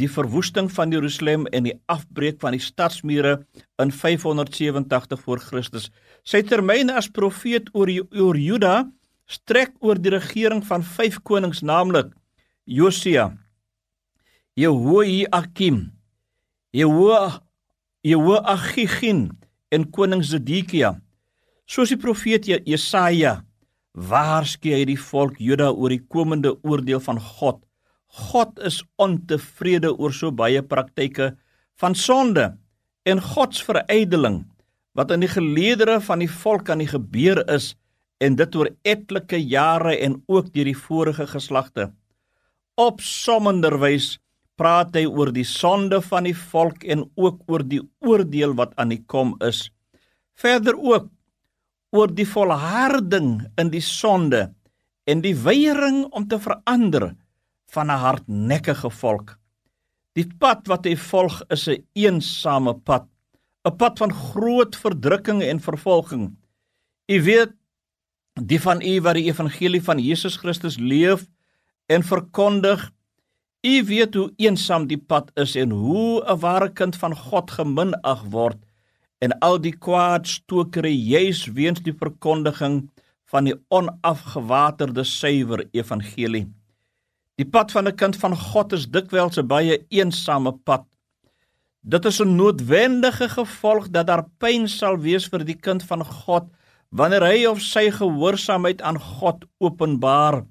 die 0.00 0.08
verwoesting 0.08 0.70
van 0.72 0.94
Jerusalem 0.96 1.44
en 1.52 1.66
die 1.66 1.74
afbreek 1.92 2.38
van 2.40 2.56
die 2.56 2.62
stadsmure 2.62 3.34
in 3.82 3.92
587 3.92 5.20
voor 5.26 5.42
Christus. 5.44 5.90
Sy 6.24 6.40
termyn 6.40 6.88
as 6.88 7.10
profeet 7.12 7.68
oor 7.74 7.92
oor 8.16 8.40
Juda 8.40 8.86
strek 9.28 9.76
oor 9.84 10.00
die 10.00 10.14
regering 10.16 10.64
van 10.64 10.86
vyf 10.96 11.20
konings 11.20 11.60
naamlik 11.60 12.14
Josia, 12.64 13.34
Jehoiakim, 14.58 15.92
Jeho 16.74 17.14
Jehoiachin 18.02 19.28
en 19.70 19.84
koning 19.94 20.24
Zedekia. 20.24 20.96
Soos 21.68 21.92
die 21.92 22.00
profeet 22.00 22.48
Jesaja 22.48 23.44
waarsku 23.94 24.72
hy 24.74 24.82
die 24.88 24.98
volk 24.98 25.38
Juda 25.38 25.70
oor 25.70 25.94
die 25.94 26.02
komende 26.10 26.56
oordeel 26.66 26.98
van 27.04 27.22
God. 27.22 27.62
God 28.30 28.58
is 28.66 28.80
ontevrede 28.98 29.92
oor 29.94 30.14
so 30.14 30.34
baie 30.34 30.62
praktyke 30.62 31.32
van 31.78 31.94
sonde 31.94 32.50
en 33.06 33.22
God 33.22 33.54
se 33.54 33.66
verydeling 33.66 34.42
wat 34.98 35.12
in 35.14 35.22
die 35.22 35.30
geleedere 35.30 36.00
van 36.02 36.24
die 36.24 36.30
volk 36.30 36.70
aan 36.72 36.82
die 36.82 36.90
gebeur 36.90 37.44
is 37.46 37.76
en 38.18 38.34
dit 38.34 38.56
oor 38.58 38.74
etlike 38.82 39.38
jare 39.38 39.94
en 40.02 40.18
ook 40.26 40.50
deur 40.50 40.66
die 40.66 40.80
vorige 40.86 41.28
geslagte. 41.30 41.92
Opsommenderwys 42.74 44.16
praat 44.58 44.96
hy 44.98 45.04
oor 45.06 45.30
die 45.34 45.46
sonde 45.46 46.00
van 46.02 46.26
die 46.28 46.36
volk 46.36 46.84
en 46.84 47.06
ook 47.16 47.40
oor 47.46 47.62
die 47.62 47.80
oordeel 48.04 48.56
wat 48.58 48.74
aan 48.76 48.92
die 48.94 49.04
kom 49.06 49.36
is. 49.44 49.68
Verder 50.38 50.76
ook 50.76 51.08
oor 51.94 52.10
die 52.12 52.26
volharding 52.28 53.46
in 53.60 53.70
die 53.72 53.84
sonde 53.84 54.48
en 55.08 55.22
die 55.24 55.36
weiering 55.36 56.04
om 56.12 56.26
te 56.28 56.38
verander 56.38 57.14
van 57.72 57.90
'n 57.90 58.02
hardnekkige 58.04 58.90
volk. 58.90 59.38
Die 60.16 60.26
pad 60.38 60.66
wat 60.66 60.84
hy 60.84 60.96
volg 60.96 61.42
is 61.50 61.68
'n 61.68 61.70
een 61.70 61.84
eensame 61.94 62.74
pad, 62.74 63.06
'n 63.64 63.76
pad 63.76 63.98
van 63.98 64.12
groot 64.12 64.76
verdrukking 64.76 65.42
en 65.42 65.60
vervolging. 65.60 66.36
U 67.08 67.22
weet 67.22 67.52
die 68.34 68.60
van 68.60 68.82
u 68.82 69.00
wat 69.00 69.14
die 69.14 69.28
evangelie 69.30 69.82
van 69.82 69.98
Jesus 69.98 70.36
Christus 70.36 70.78
leef 70.78 71.26
en 71.86 72.02
verkondig, 72.02 72.90
u 73.62 73.84
weet 73.84 74.14
hoe 74.14 74.32
eensaam 74.36 74.86
die 74.86 74.98
pad 74.98 75.30
is 75.34 75.56
en 75.56 75.70
hoe 75.70 76.22
'n 76.22 76.38
ware 76.38 76.70
kind 76.72 76.96
van 76.96 77.16
God 77.16 77.50
geminag 77.50 78.22
word 78.30 78.58
en 79.18 79.38
al 79.38 79.58
die 79.58 79.74
kwaadstokery 79.74 80.94
juis 80.94 81.46
weens 81.46 81.80
die 81.82 81.92
verkondiging 81.92 82.90
van 83.30 83.44
die 83.44 83.54
onafgewaterde 83.68 85.04
suiwer 85.04 85.64
evangelie. 85.72 86.46
Die 87.34 87.46
pad 87.46 87.72
van 87.72 87.88
'n 87.88 87.96
kind 87.96 88.16
van 88.16 88.36
God 88.36 88.72
is 88.72 88.86
dikwels 88.86 89.38
'n 89.38 89.46
baie 89.46 89.86
eensame 89.88 90.52
pad. 90.52 90.84
Dit 91.82 92.04
is 92.04 92.20
'n 92.20 92.36
noodwendige 92.36 93.28
gevolg 93.28 93.90
dat 93.90 94.06
daar 94.06 94.26
pyn 94.38 94.68
sal 94.68 94.98
wees 94.98 95.26
vir 95.28 95.44
die 95.44 95.58
kind 95.60 95.82
van 95.82 96.04
God 96.04 96.44
wanneer 96.90 97.22
hy 97.22 97.46
of 97.46 97.60
sy 97.60 97.90
gehoorsaamheid 97.90 98.82
aan 98.82 99.00
God 99.00 99.44
openbaar. 99.58 100.44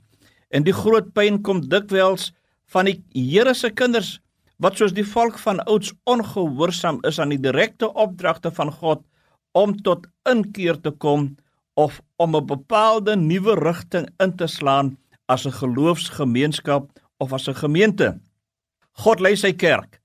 En 0.49 0.63
die 0.63 0.73
groot 0.73 1.13
pyn 1.13 1.41
kom 1.41 1.61
dikwels 1.69 2.31
van 2.71 2.85
die 2.89 3.01
Here 3.13 3.53
se 3.55 3.71
kinders 3.71 4.17
wat 4.63 4.77
soos 4.77 4.93
die 4.93 5.05
volk 5.05 5.37
van 5.39 5.61
ouds 5.69 5.93
ongehoorsaam 6.09 6.99
is 7.07 7.19
aan 7.19 7.33
die 7.35 7.41
direkte 7.41 7.89
opdragte 7.93 8.51
van 8.51 8.71
God 8.73 9.03
om 9.57 9.75
tot 9.85 10.07
inkeer 10.29 10.79
te 10.81 10.91
kom 10.91 11.35
of 11.77 12.01
om 12.17 12.35
'n 12.35 12.45
bepaalde 12.45 13.15
nuwe 13.15 13.55
rigting 13.55 14.09
in 14.19 14.35
te 14.35 14.47
slaan 14.47 14.97
as 15.25 15.45
'n 15.45 15.51
geloofsgemeenskap 15.51 16.89
of 17.17 17.33
as 17.33 17.47
'n 17.47 17.55
gemeente. 17.55 18.19
God 18.91 19.19
lei 19.19 19.35
sy 19.35 19.53
kerk 19.53 20.01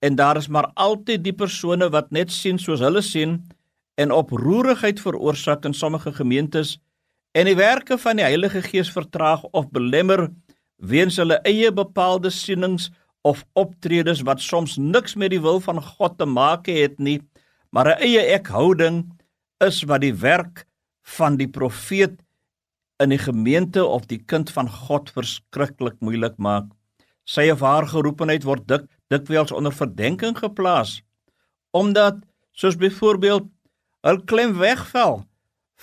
en 0.00 0.16
daar 0.16 0.36
is 0.36 0.48
maar 0.48 0.70
altyd 0.74 1.24
die 1.24 1.32
persone 1.32 1.90
wat 1.90 2.10
net 2.10 2.32
sien 2.32 2.58
soos 2.58 2.80
hulle 2.80 3.02
sien 3.02 3.42
en 3.94 4.10
oproerigheid 4.10 5.00
veroorsaak 5.00 5.64
in 5.64 5.74
sommige 5.74 6.12
gemeentes 6.12 6.78
en 7.32 7.46
die 7.46 7.56
werke 7.56 7.98
van 7.98 8.16
die 8.16 8.24
Heilige 8.24 8.62
Gees 8.62 8.90
vertraag 8.90 9.42
of 9.42 9.70
belemmer 9.70 10.30
weens 10.82 11.16
hulle 11.20 11.38
eie 11.46 11.70
bepaalde 11.72 12.30
sienings 12.34 12.90
of 13.22 13.44
optredes 13.54 14.24
wat 14.26 14.42
soms 14.42 14.76
niks 14.76 15.14
met 15.14 15.30
die 15.30 15.40
wil 15.42 15.60
van 15.62 15.78
God 15.82 16.18
te 16.18 16.26
maak 16.26 16.66
het 16.66 16.98
nie, 16.98 17.20
maar 17.70 17.86
'n 17.88 18.02
eie 18.02 18.22
ekhouding 18.34 19.06
is 19.60 19.82
wat 19.86 20.00
die 20.00 20.14
werk 20.14 20.66
van 21.02 21.36
die 21.36 21.48
profeet 21.48 22.18
in 22.98 23.10
die 23.10 23.18
gemeente 23.18 23.84
of 23.84 24.06
die 24.06 24.18
kind 24.18 24.50
van 24.50 24.68
God 24.68 25.10
verskriklik 25.10 26.00
moeilik 26.00 26.36
maak. 26.38 26.66
Sy 27.24 27.50
of 27.50 27.60
haar 27.60 27.86
geroepenheid 27.86 28.44
word 28.44 28.66
dik 28.66 28.86
dikwels 29.08 29.52
onder 29.52 29.72
verdenking 29.72 30.36
geplaas 30.38 31.02
omdat 31.72 32.18
soos 32.52 32.76
byvoorbeeld 32.76 33.46
hul 34.04 34.18
klem 34.28 34.58
wegval 34.58 35.22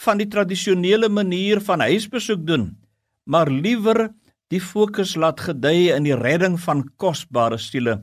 van 0.05 0.19
die 0.21 0.27
tradisionele 0.27 1.09
manier 1.09 1.61
van 1.61 1.81
huisbesoek 1.81 2.45
doen, 2.45 2.77
maar 3.25 3.49
liewer 3.49 4.13
die 4.49 4.61
fokus 4.61 5.15
laat 5.15 5.41
gedei 5.45 5.91
in 5.93 6.07
die 6.07 6.17
redding 6.17 6.57
van 6.61 6.87
kosbare 7.01 7.59
siele, 7.61 7.99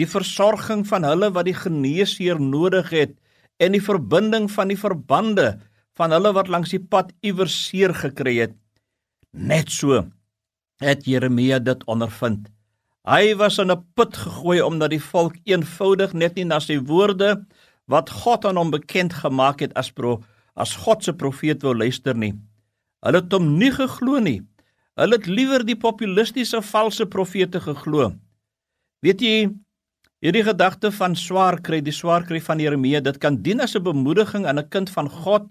die 0.00 0.08
versorging 0.08 0.86
van 0.88 1.04
hulle 1.04 1.28
wat 1.36 1.48
die 1.48 1.56
geneesheer 1.56 2.40
nodig 2.40 2.88
het 2.94 3.12
en 3.60 3.76
die 3.76 3.84
verbinding 3.84 4.48
van 4.50 4.72
die 4.72 4.78
verbande 4.80 5.58
van 5.98 6.14
hulle 6.16 6.32
wat 6.32 6.48
langs 6.48 6.72
die 6.72 6.80
pad 6.80 7.12
iewers 7.20 7.54
seer 7.68 7.92
gekry 7.94 8.38
het. 8.40 8.56
Net 9.32 9.70
so 9.72 10.00
het 10.82 11.04
Jeremia 11.06 11.60
dit 11.60 11.84
ondervind. 11.86 12.48
Hy 13.04 13.34
was 13.36 13.58
in 13.58 13.70
'n 13.70 13.84
put 13.94 14.16
gegooi 14.16 14.60
omdat 14.62 14.90
die 14.90 15.02
volk 15.12 15.36
eenvoudig 15.44 16.12
net 16.12 16.34
nie 16.34 16.44
na 16.44 16.58
sy 16.60 16.78
woorde 16.78 17.44
wat 17.86 18.10
God 18.10 18.44
aan 18.44 18.56
hom 18.56 18.70
bekend 18.70 19.12
gemaak 19.12 19.60
het 19.60 19.74
as 19.74 19.90
pro 19.90 20.22
as 20.54 20.76
God 20.76 21.04
se 21.04 21.12
profeet 21.12 21.62
wou 21.62 21.74
luister 21.74 22.14
nie. 22.14 22.34
Hulle 23.02 23.20
het 23.20 23.32
hom 23.32 23.58
nie 23.58 23.70
geglo 23.70 24.18
nie. 24.18 24.42
Hulle 25.00 25.16
het 25.16 25.26
liewer 25.26 25.62
die 25.64 25.78
populistiese 25.80 26.60
valse 26.68 27.06
profete 27.08 27.62
geglo. 27.64 28.10
Weet 29.00 29.22
jy, 29.24 29.36
hierdie 30.20 30.44
gedagte 30.44 30.90
van 30.92 31.16
swaar 31.16 31.56
kry, 31.64 31.80
die 31.80 31.94
swaar 31.96 32.26
kry 32.28 32.42
van 32.44 32.60
Jeremia, 32.60 33.00
dit 33.00 33.16
kan 33.18 33.38
dien 33.42 33.64
as 33.64 33.74
'n 33.74 33.82
bemoediging 33.82 34.44
aan 34.46 34.58
'n 34.58 34.68
kind 34.68 34.90
van 34.90 35.08
God 35.08 35.48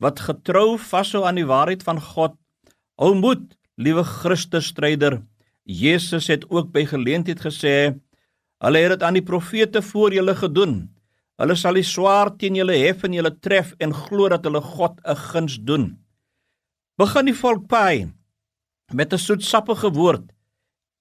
wat 0.00 0.20
getrou 0.20 0.78
vashou 0.78 1.24
aan 1.24 1.36
die 1.36 1.46
waarheid 1.46 1.82
van 1.82 2.00
God. 2.00 2.34
Hou 2.96 3.14
moed, 3.14 3.56
liewe 3.76 4.04
Christusstryder. 4.04 5.22
Jesus 5.64 6.26
het 6.28 6.50
ook 6.50 6.72
by 6.72 6.86
geleentheid 6.86 7.40
gesê, 7.40 7.94
hulle 8.58 8.78
het 8.78 8.90
dit 8.90 9.02
aan 9.02 9.14
die 9.14 9.22
profete 9.22 9.82
voor 9.82 10.12
julle 10.12 10.34
gedoen. 10.34 10.88
Hulle 11.38 11.54
sal 11.54 11.74
die 11.74 11.82
swaard 11.82 12.38
teen 12.38 12.54
julle 12.54 12.72
hef 12.72 13.04
en 13.04 13.12
julle 13.12 13.38
tref 13.40 13.74
en 13.78 13.92
glo 13.92 14.28
dat 14.28 14.44
hulle 14.44 14.60
God 14.60 15.00
'n 15.04 15.16
guns 15.16 15.58
doen. 15.60 15.98
Begin 16.96 17.24
die 17.26 17.34
volk 17.34 17.68
paai 17.68 18.17
met 18.92 19.12
'n 19.12 19.18
soetsappige 19.18 19.90
woord 19.92 20.24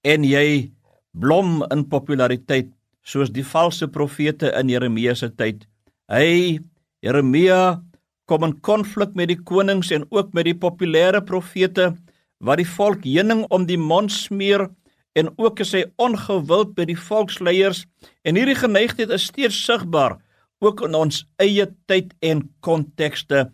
en 0.01 0.23
jy 0.23 0.71
blom 1.11 1.63
in 1.71 1.87
populariteit 1.87 2.69
soos 3.03 3.31
die 3.31 3.45
valse 3.45 3.87
profete 3.87 4.51
in 4.59 4.69
Jeremia 4.69 5.15
se 5.15 5.29
tyd. 5.29 5.67
Hy 6.11 6.59
Jeremia 7.01 7.81
kom 8.25 8.43
in 8.43 8.59
konflik 8.59 9.15
met 9.15 9.27
die 9.27 9.39
konings 9.39 9.91
en 9.91 10.05
ook 10.09 10.33
met 10.33 10.45
die 10.45 10.55
populêre 10.55 11.21
profete 11.21 11.95
wat 12.43 12.57
die 12.57 12.67
volk 12.67 13.05
heuning 13.05 13.45
om 13.49 13.65
die 13.65 13.79
mond 13.79 14.11
smeer 14.11 14.67
en 15.15 15.31
ook 15.37 15.59
is 15.59 15.71
hy 15.73 15.85
ongewild 15.97 16.75
by 16.75 16.85
die 16.85 16.99
volksleiers 16.99 17.85
en 18.23 18.35
hierdie 18.35 18.57
geneigtheid 18.59 19.09
is 19.09 19.29
steeds 19.31 19.63
sigbaar 19.63 20.19
ook 20.59 20.81
in 20.81 20.95
ons 20.97 21.23
eie 21.39 21.67
tyd 21.87 22.13
en 22.25 22.43
kontekste. 22.65 23.47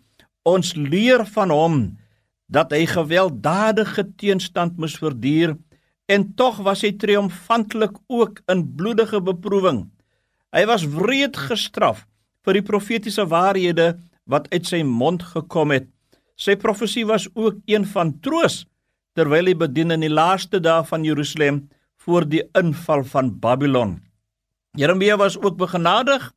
Ons 0.44 0.74
leer 0.76 1.24
van 1.36 1.50
hom 1.50 1.76
dat 2.46 2.72
hy 2.72 2.84
gewelddadige 2.88 4.04
teenstand 4.20 4.76
moes 4.78 4.96
verduur 5.00 5.54
en 6.10 6.26
tog 6.36 6.60
was 6.66 6.82
hy 6.84 6.92
triomfantelik 7.00 7.96
ook 8.12 8.42
in 8.52 8.64
bloedige 8.76 9.20
beproewing. 9.24 9.86
Hy 10.52 10.64
was 10.68 10.84
wreed 10.84 11.38
gestraf 11.48 12.04
vir 12.44 12.58
die 12.60 12.66
profetiese 12.66 13.24
waarhede 13.30 13.94
wat 14.30 14.50
uit 14.52 14.68
sy 14.68 14.82
mond 14.84 15.24
gekom 15.32 15.72
het. 15.74 15.88
Sy 16.36 16.56
profesie 16.60 17.06
was 17.08 17.28
ook 17.34 17.60
een 17.70 17.86
van 17.88 18.12
troos 18.20 18.64
terwyl 19.14 19.46
hy 19.46 19.54
bedien 19.54 19.94
in 19.94 20.02
die 20.02 20.12
laaste 20.12 20.60
dae 20.60 20.82
van 20.88 21.04
Jerusalem 21.06 21.64
voor 22.04 22.26
die 22.28 22.42
inval 22.58 23.04
van 23.08 23.30
Babylon. 23.40 24.00
Jeremia 24.76 25.16
was 25.16 25.38
ook 25.38 25.56
begenadig 25.56 26.32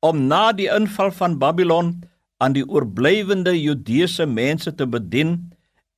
om 0.00 0.26
na 0.30 0.52
die 0.54 0.70
inval 0.70 1.10
van 1.18 1.38
Babylon 1.38 1.96
aan 2.42 2.56
die 2.56 2.64
oorblywende 2.66 3.54
Judeese 3.54 4.26
mense 4.26 4.72
te 4.74 4.86
bedien 4.90 5.36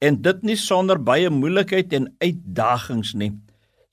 en 0.05 0.21
dit 0.23 0.43
nie 0.45 0.57
sonder 0.61 1.01
baie 1.01 1.31
moeilikheid 1.33 1.95
en 1.97 2.11
uitdagings 2.21 3.15
nie. 3.17 3.33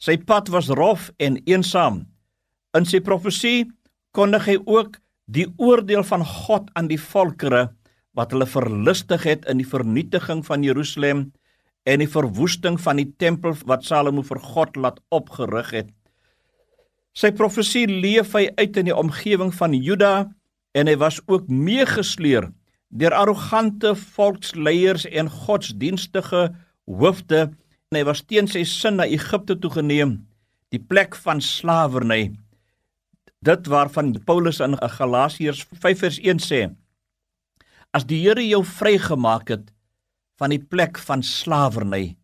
Sy 0.02 0.18
pad 0.28 0.50
was 0.52 0.72
rof 0.76 1.12
en 1.22 1.38
eensaam. 1.48 2.04
In 2.76 2.88
sy 2.88 3.00
profesie 3.06 3.70
kondig 4.18 4.50
hy 4.50 4.58
ook 4.66 4.98
die 5.32 5.48
oordeel 5.62 6.04
van 6.04 6.26
God 6.28 6.68
aan 6.76 6.90
die 6.92 7.00
volkere 7.00 7.70
wat 8.18 8.34
hulle 8.36 8.48
verlustig 8.50 9.24
het 9.24 9.48
in 9.48 9.62
die 9.62 9.68
vernietiging 9.68 10.44
van 10.44 10.66
Jerusalem 10.68 11.30
en 11.88 12.04
die 12.04 12.10
verwoesting 12.12 12.76
van 12.82 13.00
die 13.00 13.08
tempel 13.22 13.56
wat 13.70 13.88
Salomo 13.88 14.26
vir 14.28 14.42
God 14.44 14.76
laat 14.76 15.00
opgerig 15.10 15.72
het. 15.78 15.90
Sy 17.16 17.32
profesie 17.36 17.88
leef 17.88 18.36
hy 18.36 18.50
uit 18.60 18.78
in 18.80 18.92
die 18.92 18.96
omgewing 18.96 19.52
van 19.56 19.76
Juda 19.76 20.14
en 20.78 20.88
hy 20.88 20.98
was 21.00 21.20
ook 21.28 21.48
meegesleer 21.48 22.50
deur 22.92 23.16
arrogante 23.16 23.94
volksleiers 23.96 25.06
en 25.08 25.30
godsdienstige 25.32 26.50
hoofde 26.86 27.48
en 27.92 28.00
hy 28.00 28.04
was 28.08 28.24
teen 28.28 28.48
sy 28.48 28.64
sin 28.68 29.00
na 29.00 29.08
Egipte 29.08 29.58
toe 29.60 29.72
geneem, 29.72 30.16
die 30.72 30.80
plek 30.80 31.16
van 31.24 31.42
slawerny. 31.44 32.32
Dit 33.44 33.68
waarvan 33.72 34.14
Paulus 34.28 34.62
in 34.64 34.78
Galasiërs 34.80 35.66
5:1 35.84 36.40
sê: 36.40 36.62
As 37.92 38.06
die 38.08 38.22
Here 38.24 38.44
jou 38.48 38.64
vrygemaak 38.64 39.50
het 39.50 39.72
van 40.40 40.50
die 40.56 40.62
plek 40.62 40.98
van 40.98 41.24
slawerny, 41.24 42.16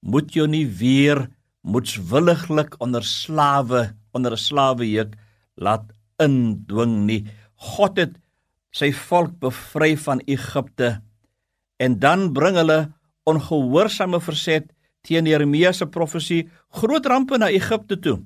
moet 0.00 0.32
jy 0.32 0.46
nie 0.46 0.66
weer 0.66 1.28
moetswilliglik 1.60 2.78
onder 2.80 3.04
slawe 3.04 3.92
onder 4.12 4.32
'n 4.32 4.44
slawejuk 4.48 5.12
laat 5.56 5.92
indwing 6.18 7.06
nie. 7.06 7.26
God 7.60 7.98
het 8.00 8.16
sy 8.72 8.90
volk 8.94 9.36
bevry 9.42 9.94
van 10.00 10.22
Egipte 10.26 11.00
en 11.80 11.96
dan 12.00 12.30
bring 12.36 12.56
hulle 12.60 12.80
ongehoorsame 13.28 14.20
verset 14.22 14.68
teen 15.06 15.28
Jeremia 15.28 15.72
se 15.72 15.88
profesie 15.88 16.46
groot 16.80 17.06
rampe 17.08 17.38
na 17.40 17.48
Egipte 17.52 17.96
toe. 18.00 18.18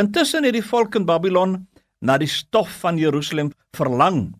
Intussen 0.00 0.44
het 0.44 0.54
die 0.54 0.64
volk 0.64 0.96
in 0.98 1.06
Babylon 1.08 1.56
na 2.00 2.18
die 2.20 2.30
stof 2.30 2.70
van 2.82 2.98
Jerusalem 3.00 3.50
verlang. 3.76 4.34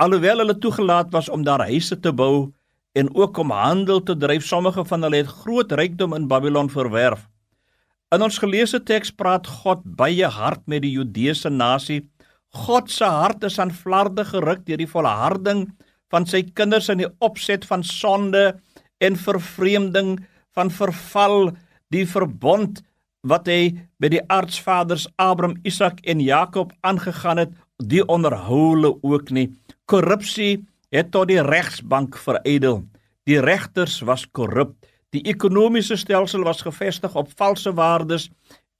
Alhoewel 0.00 0.42
hulle 0.42 0.56
toegelaat 0.58 1.12
was 1.12 1.28
om 1.28 1.44
daar 1.44 1.66
huise 1.68 1.96
te 2.00 2.12
bou 2.12 2.50
en 2.92 3.10
ook 3.14 3.38
om 3.38 3.52
handel 3.54 4.02
te 4.02 4.16
dryf, 4.16 4.44
sommige 4.46 4.84
van 4.84 5.02
hulle 5.06 5.22
het 5.22 5.34
groot 5.42 5.72
rykdom 5.72 6.14
in 6.14 6.28
Babylon 6.28 6.70
verwerf. 6.70 7.28
In 8.10 8.22
ons 8.26 8.40
geleesde 8.42 8.80
teks 8.82 9.12
praat 9.14 9.46
God 9.46 9.84
baie 9.84 10.26
hard 10.26 10.64
met 10.66 10.82
die 10.82 10.96
Judeese 10.96 11.50
nasie. 11.50 12.02
God 12.50 12.90
se 12.90 13.06
hart 13.06 13.44
is 13.46 13.58
aan 13.62 13.70
flarde 13.70 14.24
geruk 14.26 14.64
deur 14.66 14.80
die 14.80 14.90
volharding 14.90 15.68
van 16.10 16.26
sy 16.26 16.42
kinders 16.42 16.88
in 16.90 17.04
die 17.04 17.10
opset 17.22 17.64
van 17.68 17.84
sonde 17.86 18.58
en 18.98 19.16
vervreemding 19.16 20.16
van 20.56 20.70
verval 20.74 21.52
die 21.94 22.06
verbond 22.06 22.82
wat 23.22 23.46
hy 23.46 23.76
met 24.00 24.14
die 24.14 24.22
aardsvaders 24.32 25.06
Abraham, 25.20 25.58
Isak 25.62 26.00
en 26.08 26.22
Jakob 26.24 26.72
aangegaan 26.80 27.44
het, 27.44 27.52
die 27.78 28.02
onderhou 28.02 28.74
hulle 28.74 28.94
ook 29.06 29.30
nie. 29.30 29.50
Korrupsie 29.86 30.64
het 30.90 31.12
tot 31.14 31.28
die 31.30 31.40
regsbank 31.44 32.16
verydel. 32.18 32.82
Die 33.28 33.38
regters 33.40 34.00
was 34.08 34.26
korrup. 34.26 34.74
Die 35.14 35.22
ekonomiese 35.28 35.98
stelsel 36.00 36.42
was 36.46 36.64
gefestig 36.64 37.14
op 37.14 37.30
valse 37.36 37.72
waardes 37.76 38.30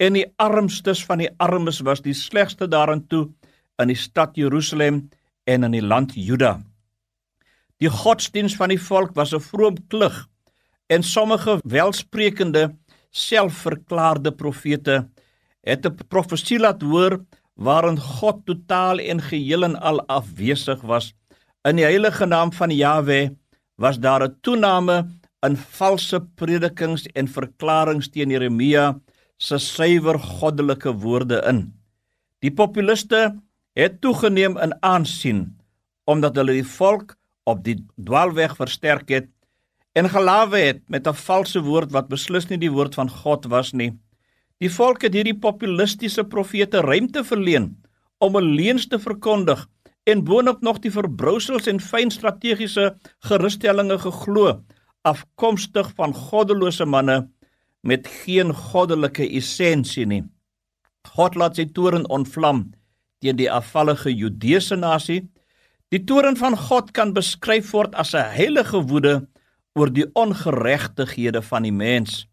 en 0.00 0.16
die 0.16 0.26
armstes 0.40 1.02
van 1.04 1.20
die 1.22 1.30
armes 1.38 1.82
was 1.84 2.00
die 2.02 2.16
slegste 2.16 2.68
daarin 2.70 3.04
toe 3.12 3.28
in 3.80 3.88
die 3.88 3.98
stad 3.98 4.36
Jerusalem 4.36 5.08
en 5.44 5.64
in 5.64 5.72
die 5.72 5.84
land 5.84 6.12
Juda. 6.14 6.60
Die 7.80 7.90
godsdiens 7.90 8.56
van 8.56 8.68
die 8.68 8.80
volk 8.80 9.14
was 9.16 9.32
'n 9.32 9.40
vroom 9.40 9.76
klug 9.88 10.28
en 10.88 11.02
sommige 11.02 11.60
welsprekende 11.64 12.76
selfverklaarde 13.10 14.32
profete 14.32 15.08
het 15.62 15.86
'n 15.86 15.96
profesie 16.08 16.58
laat 16.58 16.82
hoor 16.82 17.24
waarin 17.54 17.98
God 17.98 18.46
totaal 18.46 18.98
en 18.98 19.20
geheel 19.20 19.64
en 19.64 19.76
al 19.80 20.06
afwesig 20.06 20.80
was. 20.82 21.12
In 21.64 21.76
die 21.76 21.84
heilige 21.84 22.26
naam 22.26 22.52
van 22.52 22.70
Jahwe 22.70 23.36
was 23.76 23.98
daar 23.98 24.22
'n 24.24 24.36
toename 24.40 25.08
in 25.46 25.56
valse 25.56 26.20
predikings 26.20 27.06
en 27.14 27.28
verklaringe 27.28 28.10
teen 28.10 28.30
Jeremia 28.30 29.00
se 29.36 29.58
suiwer 29.58 30.18
goddelike 30.18 30.92
woorde 30.92 31.42
in. 31.48 31.72
Die 32.38 32.50
populiste 32.50 33.40
het 33.80 34.00
toegeneem 34.04 34.58
in 34.60 34.76
aansien 34.84 35.44
omdat 36.10 36.36
hulle 36.36 36.56
die 36.58 36.66
volk 36.66 37.14
op 37.48 37.62
die 37.64 37.76
dwaalweg 37.96 38.56
versterk 38.58 39.08
het 39.12 39.28
en 39.98 40.08
gelawe 40.10 40.58
het 40.58 40.82
met 40.88 41.06
'n 41.08 41.20
valse 41.26 41.60
woord 41.62 41.92
wat 41.96 42.08
beslis 42.08 42.48
nie 42.48 42.58
die 42.58 42.72
woord 42.76 42.94
van 42.94 43.10
God 43.10 43.46
was 43.46 43.72
nie. 43.72 43.92
Die 44.58 44.70
volk 44.70 45.02
het 45.02 45.14
hierdie 45.14 45.38
populistiese 45.38 46.24
profete 46.24 46.80
ruimte 46.80 47.24
verleen 47.24 47.76
om 48.18 48.36
'n 48.36 48.54
leuns 48.58 48.86
te 48.86 48.98
verkondig 48.98 49.66
en 50.04 50.24
boonop 50.24 50.60
nog 50.60 50.78
die 50.78 50.92
verbrousels 50.92 51.66
en 51.66 51.80
fyn 51.80 52.10
strategiese 52.10 52.96
gerusstellinge 53.18 53.98
geglo 53.98 54.62
afkomstig 55.02 55.92
van 55.96 56.14
goddelose 56.14 56.84
manne 56.84 57.28
met 57.80 58.06
geen 58.06 58.54
goddelike 58.54 59.28
essensie 59.36 60.06
nie. 60.06 60.24
God 61.08 61.34
laat 61.34 61.56
sy 61.56 61.64
toorn 61.64 62.08
ontvlam 62.08 62.70
teen 63.20 63.36
die 63.36 63.50
afvallige 63.52 64.12
Judeese 64.12 64.76
nasie. 64.76 65.20
Die 65.92 66.02
toorn 66.06 66.38
van 66.40 66.56
God 66.56 66.92
kan 66.96 67.12
beskryf 67.12 67.72
word 67.74 67.94
as 67.94 68.14
'n 68.14 68.32
heilige 68.36 68.80
woede 68.88 69.26
oor 69.74 69.90
die 69.90 70.06
ongeregtighede 70.14 71.42
van 71.42 71.62
die 71.62 71.72
mens. 71.72 72.26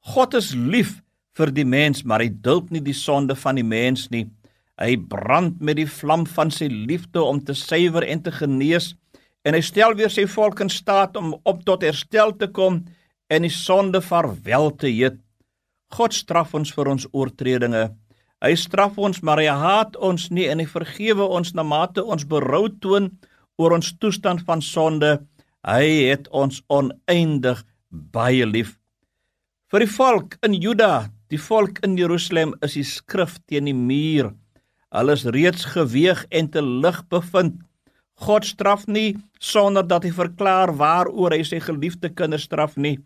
God 0.00 0.34
is 0.34 0.54
lief 0.54 1.02
vir 1.36 1.50
die 1.50 1.64
mens, 1.64 2.04
maar 2.04 2.20
hy 2.20 2.28
duld 2.28 2.70
nie 2.70 2.80
die 2.80 2.96
sonde 2.96 3.34
van 3.34 3.56
die 3.56 3.66
mens 3.66 4.10
nie. 4.10 4.26
Hy 4.78 4.96
brand 4.96 5.60
met 5.60 5.76
die 5.76 5.88
vlam 5.88 6.26
van 6.26 6.50
sy 6.50 6.68
liefde 6.68 7.22
om 7.22 7.40
te 7.44 7.54
suiwer 7.54 8.04
en 8.04 8.22
te 8.22 8.30
genees 8.30 8.94
en 9.46 9.54
hy 9.54 9.62
stel 9.62 9.94
weer 9.94 10.10
sy 10.10 10.26
volk 10.26 10.60
in 10.60 10.68
staat 10.72 11.16
om 11.16 11.34
op 11.44 11.64
tot 11.64 11.84
herstel 11.86 12.34
te 12.36 12.48
kom 12.48 12.84
en 13.30 13.42
die 13.42 13.52
sonde 13.52 14.02
vaarwel 14.02 14.72
te 14.76 14.90
heet. 14.90 15.20
God 15.94 16.14
straf 16.14 16.54
ons 16.54 16.72
vir 16.74 16.90
ons 16.90 17.06
oortredinge. 17.12 17.88
Hy 18.44 18.52
straf 18.60 18.98
ons, 19.00 19.22
maar 19.24 19.40
hy 19.40 19.48
haat 19.48 19.96
ons 19.96 20.28
nie 20.28 20.44
en 20.52 20.60
hy 20.60 20.66
vergewe 20.68 21.24
ons 21.24 21.54
na 21.56 21.64
mate 21.64 22.04
ons 22.04 22.26
berou 22.28 22.66
toon 22.68 23.08
oor 23.56 23.72
ons 23.72 23.94
toestand 23.96 24.42
van 24.44 24.60
sonde. 24.60 25.16
Hy 25.64 26.10
het 26.10 26.28
ons 26.36 26.60
oneindig 26.68 27.62
baie 27.88 28.44
lief. 28.44 28.76
Vir 29.72 29.86
die 29.86 29.90
volk 29.90 30.36
in 30.46 30.54
Juda, 30.60 31.08
die 31.32 31.40
volk 31.40 31.80
in 31.86 31.96
Jerusalem 31.98 32.52
is 32.62 32.76
die 32.76 32.84
skrif 32.86 33.38
teen 33.48 33.70
die 33.70 33.74
muur. 33.76 34.34
Hulle 34.92 35.16
is 35.16 35.24
reeds 35.32 35.64
geweeg 35.72 36.26
en 36.30 36.50
te 36.52 36.62
lig 36.62 37.00
bevind. 37.10 37.56
God 38.20 38.46
straf 38.48 38.84
nie 38.86 39.16
sonder 39.40 39.84
dat 39.84 40.04
hy 40.04 40.12
verklaar 40.14 40.74
waaroor 40.76 41.34
hy 41.34 41.42
sy 41.44 41.58
geliefde 41.60 42.12
kinders 42.12 42.46
straf 42.48 42.76
nie. 42.76 42.98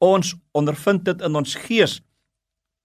Ons 0.00 0.34
ondervind 0.56 1.04
dit 1.04 1.22
in 1.24 1.36
ons 1.36 1.54
gees. 1.68 2.00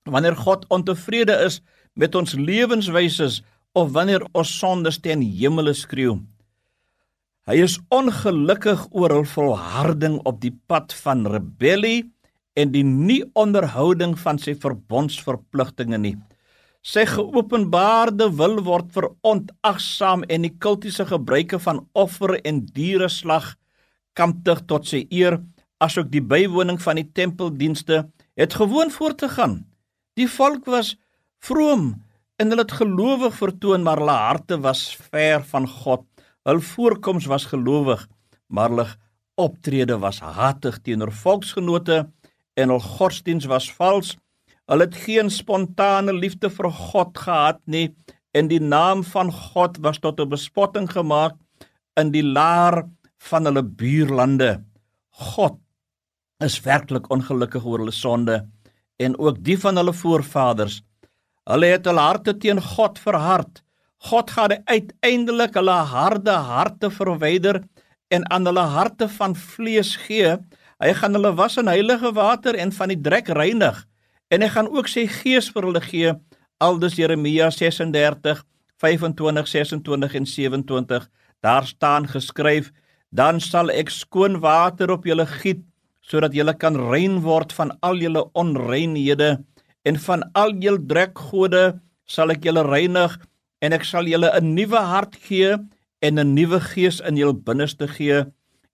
Wanneer 0.06 0.38
God 0.38 0.68
ontevrede 0.70 1.40
is 1.48 1.62
met 1.96 2.16
ons 2.16 2.36
lewenswyse 2.36 3.28
of 3.76 3.92
wanneer 3.96 4.24
ons 4.36 4.52
sondes 4.60 5.00
teen 5.04 5.24
hemele 5.24 5.74
skreeu. 5.76 6.20
Hy 7.46 7.60
is 7.62 7.78
ongelukkig 7.94 8.88
oor 8.92 9.14
hul 9.14 9.28
volharding 9.30 10.18
op 10.26 10.40
die 10.42 10.54
pad 10.70 10.96
van 11.04 11.28
rebellie 11.30 12.08
en 12.58 12.72
die 12.74 12.86
nie 12.86 13.22
onderhouding 13.38 14.16
van 14.18 14.40
sy 14.42 14.56
verbondsverpligtinge 14.58 16.00
nie. 16.02 16.16
Sy 16.86 17.04
geopenbaarde 17.10 18.30
wil 18.40 18.60
word 18.66 18.92
verontagsaam 18.94 20.24
en 20.30 20.46
die 20.46 20.54
kultiese 20.62 21.06
gebruike 21.10 21.60
van 21.62 21.84
offer 21.98 22.38
en 22.46 22.64
diereslag 22.76 23.56
kamptig 24.16 24.62
tot 24.70 24.88
sy 24.88 25.04
eer, 25.12 25.40
asook 25.84 26.12
die 26.14 26.24
bywoning 26.24 26.78
van 26.82 27.02
die 27.02 27.08
tempeldienste 27.18 28.06
het 28.40 28.54
gewoon 28.58 28.94
voort 28.94 29.20
te 29.22 29.30
gaan. 29.30 29.66
Die 30.16 30.30
volk 30.32 30.70
was 30.72 30.96
vroom 31.40 32.04
en 32.36 32.52
hulle 32.52 32.66
het 32.66 32.76
gelowig 32.80 33.36
vertoon, 33.36 33.84
maar 33.84 34.02
hulle 34.02 34.18
harte 34.20 34.60
was 34.60 34.96
ver 35.12 35.44
van 35.44 35.68
God. 35.68 36.04
Hul 36.46 36.62
voorkoms 36.62 37.26
was 37.26 37.48
gelowig, 37.52 38.08
maar 38.48 38.70
hul 38.70 38.86
optrede 39.36 39.98
was 40.00 40.20
hatig 40.20 40.80
teenoor 40.84 41.12
volksgenote 41.12 42.06
en 42.56 42.72
hul 42.72 42.84
godsdiens 42.84 43.48
was 43.52 43.72
vals. 43.72 44.16
Hulle 44.66 44.88
het 44.88 44.96
geen 45.06 45.30
spontane 45.30 46.14
liefde 46.14 46.50
vir 46.50 46.72
God 46.72 47.18
gehad 47.18 47.60
nie 47.66 47.90
en 48.36 48.50
die 48.52 48.60
naam 48.60 49.04
van 49.04 49.32
God 49.32 49.78
was 49.84 50.00
tot 50.00 50.20
'n 50.20 50.30
bespotting 50.30 50.88
gemaak 50.92 51.36
in 51.96 52.12
die 52.12 52.24
laar 52.24 52.84
van 53.30 53.46
hulle 53.46 53.64
buurlande. 53.64 54.64
God 55.10 55.60
is 56.44 56.60
werklik 56.62 57.10
ongelukkig 57.10 57.66
oor 57.66 57.80
hulle 57.80 57.96
sonde 57.96 58.44
en 58.98 59.18
ook 59.20 59.44
die 59.44 59.58
van 59.60 59.76
hulle 59.80 59.94
voorvaders. 59.94 60.82
Hulle 61.46 61.76
het 61.76 61.86
hul 61.86 62.02
harte 62.02 62.34
teen 62.38 62.62
God 62.62 63.00
verhard 63.00 63.62
God 64.06 64.30
gaan 64.32 64.54
uiteindelik 64.70 65.56
hulle 65.58 65.78
harde 65.90 66.32
harte 66.32 66.92
verwyder 66.94 67.64
en 68.14 68.26
aan 68.32 68.46
hulle 68.46 68.66
harte 68.70 69.08
van 69.10 69.34
vlees 69.36 69.96
gee. 70.06 70.36
Hy 70.84 70.92
gaan 71.00 71.18
hulle 71.18 71.32
was 71.40 71.58
in 71.58 71.72
heilige 71.72 72.12
water 72.14 72.58
en 72.60 72.74
van 72.76 72.94
die 72.94 73.02
drek 73.02 73.32
reinig 73.34 73.82
en 74.30 74.42
hy 74.46 74.50
gaan 74.54 74.70
ook 74.70 74.90
sy 74.92 75.08
gees 75.10 75.50
vir 75.54 75.70
hulle 75.70 75.82
gee. 75.82 76.14
Aldus 76.62 77.00
Jeremia 77.00 77.50
36 77.52 78.44
25 78.84 79.50
26 79.50 80.18
en 80.20 80.30
27 80.30 81.10
daar 81.42 81.66
staan 81.66 82.06
geskryf 82.10 82.70
dan 83.10 83.40
sal 83.42 83.72
ek 83.74 83.90
skoon 83.90 84.38
water 84.44 84.92
op 84.94 85.08
julle 85.08 85.26
giet 85.40 85.64
sodat 86.06 86.36
julle 86.38 86.54
kan 86.62 86.78
rein 86.92 87.22
word 87.26 87.54
van 87.58 87.74
al 87.82 87.98
julle 87.98 88.28
onreinhede 88.38 89.40
en 89.86 90.00
van 90.08 90.24
al 90.34 90.56
julle 90.62 90.82
drekgode 90.90 91.64
sal 92.10 92.34
ek 92.34 92.46
julle 92.46 92.66
reinig 92.66 93.14
en 93.66 93.74
ek 93.74 93.86
sal 93.86 94.10
julle 94.10 94.30
'n 94.34 94.56
nuwe 94.56 94.82
hart 94.94 95.16
gee 95.28 95.58
en 96.02 96.20
'n 96.20 96.34
nuwe 96.36 96.60
gees 96.60 97.00
in 97.02 97.18
julle 97.18 97.34
binneste 97.34 97.88
gee 97.88 98.26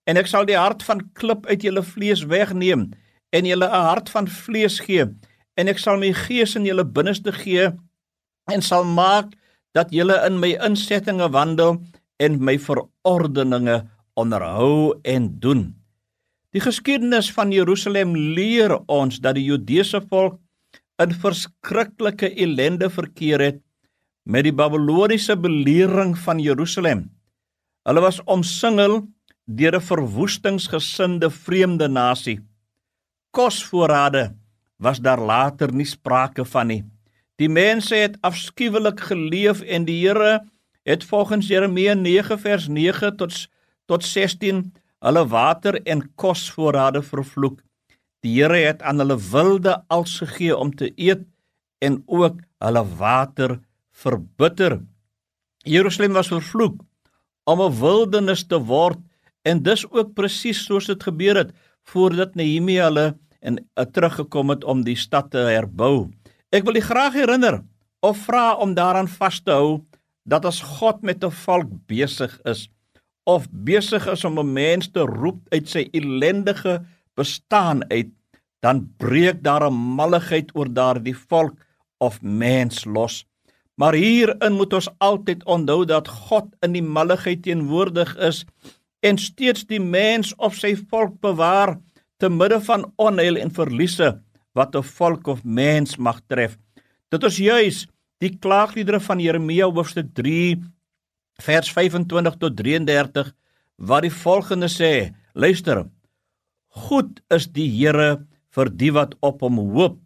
en 0.06 0.16
ek 0.16 0.26
sal 0.26 0.44
die 0.44 0.58
hart 0.58 0.82
van 0.82 1.00
klip 1.14 1.46
uit 1.46 1.62
julle 1.62 1.82
vlees 1.82 2.24
wegneem 2.26 2.90
en 3.32 3.44
julle 3.44 3.66
'n 3.66 3.86
hart 3.90 4.08
van 4.10 4.26
vlees 4.26 4.80
gee 4.80 5.06
en 5.56 5.68
ek 5.68 5.78
sal 5.78 5.98
my 5.98 6.12
gees 6.12 6.56
in 6.56 6.64
julle 6.64 6.84
binneste 6.84 7.32
gee 7.32 7.70
en 8.52 8.62
sal 8.62 8.84
maak 8.84 9.32
dat 9.72 9.92
julle 9.92 10.16
in 10.26 10.40
my 10.40 10.56
insettinge 10.64 11.28
wandel 11.32 11.80
en 12.20 12.44
my 12.44 12.58
verordeninge 12.58 13.82
onderhou 14.14 14.94
en 15.02 15.40
doen. 15.40 15.62
Die 16.52 16.60
geskiedenis 16.60 17.32
van 17.32 17.52
Jerusalem 17.52 18.12
leer 18.16 18.76
ons 18.86 19.20
dat 19.24 19.38
die 19.38 19.46
Judeese 19.48 20.02
volk 20.10 20.36
in 21.00 21.14
verskriklike 21.14 22.30
ellende 22.34 22.90
verkeer 22.90 23.40
het 23.40 23.60
met 24.22 24.44
die 24.46 24.54
Babiloniese 24.54 25.36
belering 25.36 26.14
van 26.18 26.38
Jerusalem. 26.38 27.08
Hulle 27.86 28.02
was 28.04 28.20
omsingel 28.24 29.02
deur 29.46 29.76
'n 29.76 29.80
verwoestingsgesinde 29.80 31.30
vreemde 31.30 31.88
nasie. 31.88 32.40
Kosvoorrade 33.30 34.34
was 34.76 35.00
daar 35.00 35.20
later 35.20 35.72
nie 35.72 35.86
sprake 35.86 36.44
van 36.44 36.66
nie. 36.66 36.84
Die 37.36 37.48
mense 37.48 37.94
het 37.94 38.18
afskuwelik 38.20 39.00
geleef 39.00 39.60
en 39.60 39.84
die 39.84 40.06
Here 40.06 40.44
het 40.84 41.04
volgens 41.04 41.46
Jeremia 41.46 41.94
9 41.94 42.38
vers 42.38 42.68
9 42.68 43.16
tot 43.16 43.48
tot 43.86 44.04
16 44.04 44.72
hulle 45.02 45.26
water 45.28 45.82
en 45.82 46.14
kosvoorrade 46.14 47.02
vervloek. 47.02 47.60
Die 48.22 48.36
Here 48.38 48.58
het 48.62 48.82
aan 48.86 49.02
hulle 49.02 49.18
wilde 49.18 49.80
als 49.90 50.20
gegee 50.22 50.54
om 50.56 50.70
te 50.74 50.92
eet 50.94 51.24
en 51.82 52.02
ook 52.06 52.38
hulle 52.62 52.82
water 52.98 53.58
verbitter. 53.90 54.78
Jerusalem 55.66 56.14
was 56.14 56.30
vervloek 56.30 56.78
om 57.44 57.60
'n 57.60 57.78
wildernis 57.80 58.46
te 58.46 58.58
word 58.58 58.98
en 59.42 59.62
dis 59.62 59.82
ook 59.90 60.14
presies 60.14 60.64
soos 60.64 60.86
dit 60.86 61.02
gebeur 61.02 61.36
het 61.36 61.50
voordat 61.82 62.34
Nehemia 62.34 62.84
hulle 62.84 63.18
en 63.40 63.58
uh, 63.58 63.84
teruggekom 63.84 64.50
het 64.50 64.64
om 64.64 64.84
die 64.84 64.96
stad 64.96 65.30
te 65.30 65.38
herbou. 65.38 66.10
Ek 66.50 66.64
wil 66.64 66.76
u 66.76 66.80
graag 66.80 67.12
herinner 67.18 67.62
of 68.00 68.18
vra 68.18 68.54
om 68.54 68.74
daaraan 68.74 69.08
vas 69.08 69.40
te 69.40 69.50
hou 69.50 69.82
dat 70.22 70.44
as 70.44 70.60
God 70.62 71.02
met 71.02 71.24
'n 71.24 71.30
volk 71.30 71.70
besig 71.86 72.38
is 72.44 72.68
of 73.24 73.46
besig 73.50 74.06
is 74.06 74.24
om 74.24 74.38
'n 74.38 74.52
mens 74.52 74.90
te 74.90 75.00
roep 75.00 75.40
uit 75.50 75.68
sy 75.68 75.88
ellendige 75.92 76.82
bestaan 77.14 77.90
uit, 77.90 78.10
dan 78.60 78.94
breek 78.96 79.42
daar 79.42 79.66
'n 79.70 79.74
malligheid 79.98 80.50
oor 80.54 80.72
daardie 80.72 81.16
volk 81.16 81.54
of 81.98 82.22
mens 82.22 82.84
los. 82.84 83.24
Maar 83.74 83.94
hierin 83.94 84.52
moet 84.52 84.72
ons 84.72 84.88
altyd 84.98 85.44
onthou 85.44 85.84
dat 85.84 86.08
God 86.08 86.46
in 86.60 86.72
die 86.72 86.82
malligheid 86.82 87.42
teenwoordig 87.42 88.16
is 88.16 88.44
en 89.00 89.18
steeds 89.18 89.64
die 89.66 89.80
mens 89.80 90.34
of 90.36 90.54
sy 90.54 90.76
volk 90.90 91.20
bewaar 91.20 91.78
te 92.22 92.28
midde 92.30 92.60
van 92.60 92.92
onheil 92.96 93.36
en 93.36 93.50
verliese 93.50 94.20
wat 94.52 94.76
'n 94.76 94.82
volk 94.82 95.26
of 95.26 95.44
mens 95.44 95.96
mag 95.96 96.20
tref. 96.26 96.58
Dit 97.08 97.22
is 97.24 97.36
juis 97.36 97.86
die 98.18 98.38
klaagliedere 98.38 99.00
van 99.00 99.18
Jeremia 99.18 99.66
hoofstuk 99.66 100.14
3 100.14 100.62
vers 101.42 101.72
25 101.72 102.36
tot 102.36 102.56
33 102.56 103.32
wat 103.76 104.02
die 104.02 104.14
volgende 104.22 104.68
sê: 104.68 105.14
Luister. 105.34 105.86
Goed 106.72 107.20
is 107.28 107.50
die 107.52 107.68
Here 107.68 108.24
vir 108.56 108.70
die 108.80 108.92
wat 108.96 109.12
op 109.20 109.42
hom 109.44 109.58
hoop, 109.74 109.98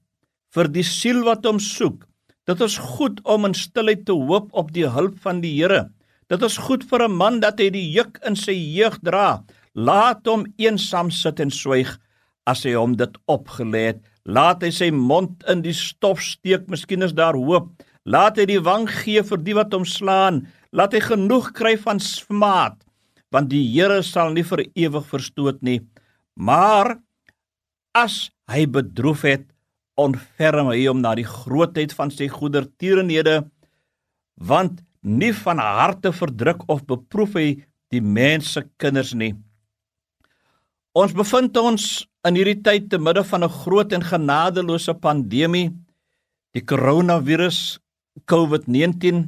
vir 0.51 0.67
die 0.75 0.83
siel 0.87 1.23
wat 1.27 1.47
hom 1.47 1.61
soek. 1.63 2.07
Dit 2.47 2.63
is 2.63 2.75
goed 2.79 3.21
om 3.23 3.47
in 3.47 3.55
stilheid 3.55 4.03
te 4.07 4.15
hoop 4.15 4.49
op 4.51 4.73
die 4.75 4.87
hulp 4.91 5.15
van 5.23 5.43
die 5.45 5.53
Here. 5.55 5.85
Dit 6.27 6.43
is 6.43 6.59
goed 6.59 6.83
vir 6.91 7.07
'n 7.07 7.15
man 7.15 7.39
dat 7.41 7.61
hy 7.61 7.71
die 7.71 7.87
juk 7.95 8.19
in 8.27 8.35
sy 8.35 8.53
jeug 8.53 8.99
dra. 9.03 9.45
Laat 9.75 10.27
hom 10.27 10.47
eensaam 10.59 11.11
sit 11.11 11.39
en 11.41 11.51
swyg 11.51 11.99
as 12.47 12.65
hy 12.65 12.75
hom 12.75 12.97
dit 12.97 13.15
opgelê 13.29 13.95
het. 13.95 14.01
Laat 14.25 14.63
hy 14.63 14.71
sy 14.71 14.91
mond 14.91 15.45
in 15.49 15.63
die 15.63 15.75
stof 15.75 16.21
steek, 16.21 16.69
miskien 16.69 17.03
is 17.03 17.13
daar 17.13 17.35
hoop. 17.35 17.71
Laat 18.05 18.39
hy 18.39 18.47
die 18.47 18.61
wang 18.61 18.89
gee 18.89 19.23
vir 19.23 19.39
die 19.39 19.55
wat 19.55 19.73
hom 19.73 19.85
slaan. 19.85 20.49
Laat 20.73 20.93
hy 20.93 21.01
genoeg 21.01 21.53
kry 21.53 21.77
van 21.77 22.01
smaad, 22.01 22.75
want 23.31 23.51
die 23.51 23.63
Here 23.73 24.03
sal 24.03 24.33
nie 24.33 24.43
vir 24.43 24.67
ewig 24.75 25.07
verstoot 25.07 25.63
nie. 25.63 25.81
Maar 26.37 26.99
as 27.97 28.29
hy 28.53 28.67
bedroef 28.69 29.25
het, 29.27 29.47
ontferm 29.97 30.69
hy 30.71 30.85
hom 30.85 31.01
na 31.01 31.15
die 31.17 31.27
grootheid 31.27 31.95
van 31.97 32.13
sy 32.13 32.29
goedertierenhede 32.29 33.41
want 34.37 34.83
nie 35.01 35.33
van 35.33 35.63
harte 35.63 36.13
verdruk 36.13 36.67
of 36.69 36.85
beproef 36.85 37.39
hy 37.41 37.49
die 37.95 38.03
mense 38.03 38.61
kinders 38.77 39.15
nie. 39.17 39.33
Ons 40.97 41.15
bevind 41.17 41.57
ons 41.57 42.05
in 42.29 42.37
hierdie 42.37 42.61
tyd 42.65 42.91
te 42.93 42.99
midde 43.01 43.25
van 43.25 43.45
'n 43.45 43.57
groot 43.63 43.93
en 43.93 44.05
genadeloose 44.05 44.95
pandemie 45.01 45.73
die 46.53 46.65
koronavirus 46.65 47.79
COVID-19 48.27 49.25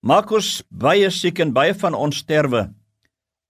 maak 0.00 0.30
ons 0.30 0.62
baie 0.70 1.10
siek 1.10 1.40
en 1.40 1.52
baie 1.52 1.74
van 1.74 1.94
ons 1.94 2.16
sterwe 2.16 2.68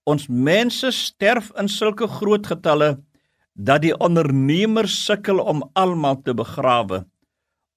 ons 0.07 0.29
mense 0.31 0.91
sterf 0.95 1.51
in 1.59 1.67
sulke 1.67 2.07
groot 2.07 2.47
getalle 2.47 2.95
dat 3.57 3.83
die 3.83 3.93
ondernemers 3.93 4.95
sukkel 5.05 5.41
om 5.41 5.65
almal 5.75 6.21
te 6.23 6.35
begrawe. 6.37 7.01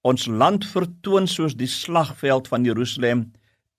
Ons 0.07 0.29
land 0.29 0.65
vertoon 0.65 1.27
soos 1.29 1.57
die 1.59 1.69
slagveld 1.69 2.49
van 2.53 2.65
Jerusalem 2.65 3.27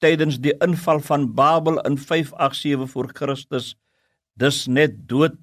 tydens 0.02 0.40
die 0.42 0.54
inval 0.66 1.00
van 1.06 1.30
Babel 1.38 1.80
in 1.86 1.96
587 1.98 2.92
voor 2.92 3.10
Christus. 3.14 3.76
Dis 4.36 4.66
net 4.68 4.98
dood 5.08 5.38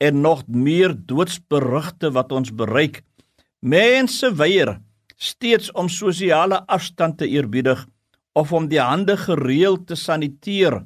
en 0.00 0.20
nog 0.24 0.46
meer 0.48 0.94
doodsberigte 0.96 2.10
wat 2.16 2.32
ons 2.32 2.50
bereik. 2.54 3.02
Mense 3.60 4.32
weier 4.34 4.78
steeds 5.18 5.70
om 5.72 5.88
sosiale 5.90 6.62
afstand 6.66 7.18
te 7.18 7.28
eerbiedig 7.28 7.84
of 8.32 8.52
om 8.52 8.68
die 8.70 8.80
hande 8.80 9.16
gereeld 9.18 9.86
te 9.90 9.96
saniteer 9.98 10.82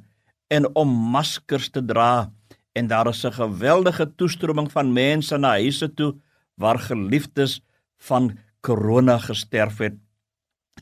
en 0.52 0.68
om 0.76 0.92
maskers 1.14 1.70
te 1.72 1.82
dra 1.84 2.28
en 2.76 2.86
daar 2.88 3.08
is 3.08 3.24
'n 3.24 3.32
geweldige 3.32 4.06
toestroming 4.16 4.70
van 4.72 4.92
mense 4.92 5.36
na 5.36 5.48
huise 5.48 5.88
toe 5.94 6.14
waar 6.54 6.78
geliefdes 6.78 7.60
van 7.98 8.38
korona 8.60 9.18
gesterf 9.18 9.78
het. 9.78 9.94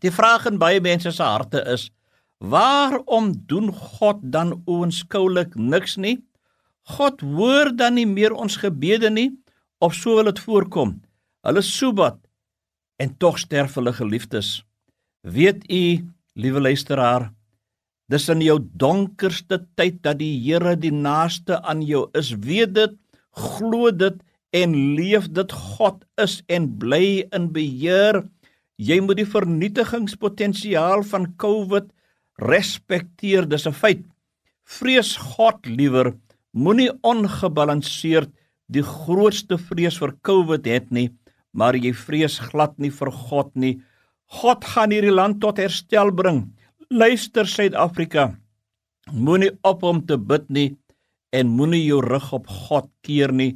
Die 0.00 0.10
vraag 0.10 0.46
in 0.46 0.58
baie 0.58 0.80
mense 0.80 1.10
se 1.10 1.22
harte 1.22 1.64
is: 1.66 1.90
Waarom 2.38 3.32
doen 3.46 3.72
God 3.72 4.18
dan 4.22 4.62
oënskoulik 4.66 5.54
niks 5.54 5.96
nie? 5.96 6.24
God 6.82 7.20
hoor 7.20 7.76
dan 7.76 7.94
nie 7.94 8.06
meer 8.06 8.32
ons 8.32 8.56
gebede 8.56 9.10
nie 9.10 9.30
of 9.78 9.94
sou 9.94 10.14
wil 10.14 10.24
dit 10.24 10.38
voorkom? 10.38 11.00
Hulle 11.44 11.62
soebat 11.62 12.18
en 12.96 13.16
tog 13.16 13.38
sterf 13.38 13.74
hulle 13.74 13.92
geliefdes. 13.92 14.64
Weet 15.20 15.64
u, 15.70 16.04
liewe 16.32 16.60
luisteraar, 16.60 17.32
Dis 18.10 18.26
in 18.32 18.40
jou 18.42 18.56
donkerste 18.74 19.60
tyd 19.78 20.00
dat 20.02 20.18
die 20.18 20.32
Here 20.42 20.74
die 20.74 20.90
naaste 20.90 21.60
aan 21.62 21.84
jou 21.86 22.08
is. 22.18 22.32
Weet 22.42 22.74
dit, 22.74 22.96
glo 23.38 23.92
dit 23.94 24.18
en 24.50 24.74
leef 24.96 25.28
dit. 25.30 25.52
God 25.76 26.02
is 26.18 26.40
en 26.50 26.66
bly 26.82 27.28
in 27.30 27.52
beheer. 27.54 28.24
Jy 28.80 28.98
moet 29.04 29.20
die 29.20 29.28
vernietigingspotensiaal 29.28 31.04
van 31.06 31.28
COVID 31.38 31.92
respekteer. 32.42 33.46
Dis 33.46 33.68
'n 33.68 33.72
feit. 33.72 34.02
Vrees 34.64 35.16
God 35.16 35.66
liewer. 35.66 36.14
Moenie 36.50 36.90
ongebalanseerd 37.02 38.30
die 38.66 38.82
grootste 38.82 39.58
vrees 39.58 39.98
vir 39.98 40.12
COVID 40.22 40.66
het 40.66 40.90
nie, 40.90 41.10
maar 41.52 41.74
jy 41.74 41.92
vrees 41.92 42.38
glad 42.38 42.78
nie 42.78 42.90
vir 42.90 43.10
God 43.10 43.54
nie. 43.54 43.82
God 44.26 44.64
gaan 44.64 44.90
hierdie 44.90 45.14
land 45.14 45.40
tot 45.40 45.58
herstel 45.58 46.10
bring. 46.10 46.50
Luister 46.92 47.46
Suid-Afrika. 47.46 48.32
Moenie 49.14 49.52
op 49.62 49.84
hom 49.86 50.00
te 50.08 50.16
bid 50.18 50.48
nie 50.50 50.70
en 51.30 51.52
moenie 51.54 51.84
jou 51.84 52.00
rug 52.02 52.32
op 52.34 52.48
God 52.50 52.88
keer 53.06 53.30
nie. 53.30 53.52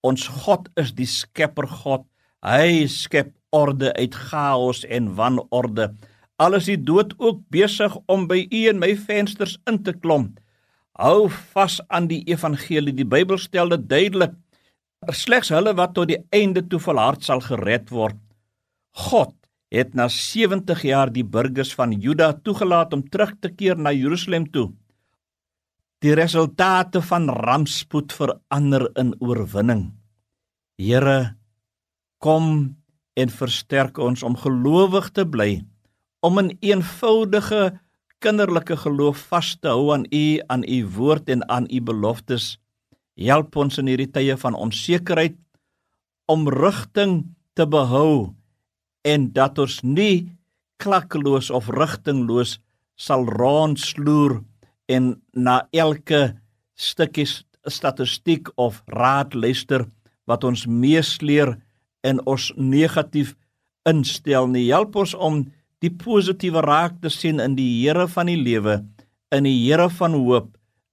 Ons 0.00 0.24
God 0.32 0.70
is 0.80 0.94
die 0.96 1.04
Skepper 1.04 1.68
God. 1.68 2.06
Hy 2.40 2.86
skep 2.88 3.34
orde 3.52 3.92
uit 3.92 4.16
chaos 4.16 4.86
en 4.88 5.10
wanorde. 5.20 5.90
Alles 6.40 6.70
die 6.72 6.78
dood 6.80 7.12
ook 7.20 7.42
besig 7.52 7.92
om 8.08 8.24
by 8.30 8.46
u 8.46 8.64
en 8.72 8.80
my 8.80 8.94
vensters 8.96 9.58
in 9.68 9.82
te 9.84 9.92
klom. 9.92 10.30
Hou 10.96 11.28
vas 11.52 11.82
aan 11.92 12.08
die 12.08 12.22
evangelie. 12.24 12.96
Die 12.96 13.04
Bybel 13.04 13.36
stel 13.36 13.68
dit 13.76 13.84
duidelik. 13.84 14.32
Slegs 15.12 15.52
hulle 15.52 15.76
wat 15.76 15.92
tot 15.92 16.08
die 16.08 16.22
einde 16.32 16.64
toe 16.64 16.80
volhard 16.80 17.20
sal 17.20 17.44
gered 17.44 17.92
word. 17.92 18.16
God 18.96 19.36
het 19.68 19.94
na 19.94 20.08
70 20.08 20.82
jaar 20.88 21.12
die 21.12 21.24
burgers 21.24 21.74
van 21.76 21.92
Juda 21.92 22.32
toegelaat 22.32 22.92
om 22.96 23.04
terug 23.08 23.34
te 23.40 23.50
keer 23.52 23.76
na 23.76 23.92
Jerusalem 23.92 24.48
toe. 24.50 24.70
Die 26.00 26.14
resultate 26.14 27.02
van 27.02 27.28
rampspoed 27.28 28.14
verander 28.14 28.86
in 28.96 29.14
oorwinning. 29.18 29.90
Here, 30.78 31.34
kom 32.22 32.76
en 33.18 33.34
versterk 33.34 33.98
ons 33.98 34.22
om 34.22 34.38
gelowig 34.38 35.10
te 35.10 35.26
bly, 35.26 35.64
om 36.22 36.38
in 36.38 36.52
eenvoudige 36.62 37.78
kinderlike 38.22 38.76
geloof 38.78 39.20
vas 39.30 39.52
te 39.58 39.70
hou 39.70 39.92
aan 39.94 40.06
U, 40.10 40.38
aan 40.46 40.64
U 40.64 40.78
woord 40.96 41.28
en 41.34 41.44
aan 41.50 41.66
U 41.70 41.82
beloftes. 41.82 42.56
Help 43.18 43.56
ons 43.58 43.78
in 43.78 43.90
hierdie 43.90 44.10
tye 44.10 44.36
van 44.38 44.54
onsekerheid 44.54 45.36
om 46.30 46.46
rigting 46.50 47.24
te 47.58 47.66
behou 47.66 48.38
en 49.08 49.30
dat 49.32 49.58
ons 49.62 49.80
nie 49.82 50.28
klakkeloos 50.82 51.50
of 51.54 51.70
rigtingloos 51.74 52.58
sal 52.98 53.26
rondsloer 53.38 54.38
en 54.92 55.14
na 55.32 55.62
elke 55.72 56.34
stukkie 56.78 57.26
statistiek 57.68 58.50
of 58.56 58.82
raad 58.92 59.34
luister 59.34 59.86
wat 60.28 60.44
ons 60.44 60.66
meesleer 60.66 61.56
en 62.06 62.20
ons 62.26 62.50
negatief 62.56 63.34
instel 63.88 64.48
nie. 64.52 64.68
Help 64.70 64.96
ons 65.00 65.14
om 65.14 65.42
die 65.82 65.90
positiewe 65.90 66.62
raak 66.64 66.98
te 67.02 67.10
sien 67.12 67.40
in 67.40 67.56
die 67.58 67.70
Here 67.80 68.08
van 68.10 68.30
die 68.30 68.38
lewe, 68.38 68.80
in 69.34 69.46
die 69.46 69.56
Here 69.64 69.88
van 69.90 70.16
hoop, 70.18 70.50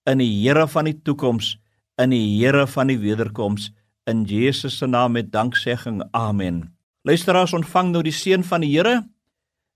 in 0.09 0.21
die 0.21 0.31
Here 0.43 0.67
van 0.69 0.89
die 0.89 0.97
toekoms, 0.97 1.55
in 2.01 2.13
die 2.13 2.37
Here 2.37 2.65
van 2.69 2.91
die 2.93 2.99
wederkoms 3.01 3.71
in 4.05 4.23
Jesus 4.23 4.77
se 4.77 4.85
naam 4.85 5.11
met 5.11 5.31
danksegging. 5.31 6.03
Amen. 6.11 6.74
Luisteraars, 7.05 7.53
ontvang 7.53 7.91
nou 7.93 8.01
die 8.01 8.13
seën 8.15 8.41
van 8.41 8.63
die 8.65 8.71
Here. 8.73 9.03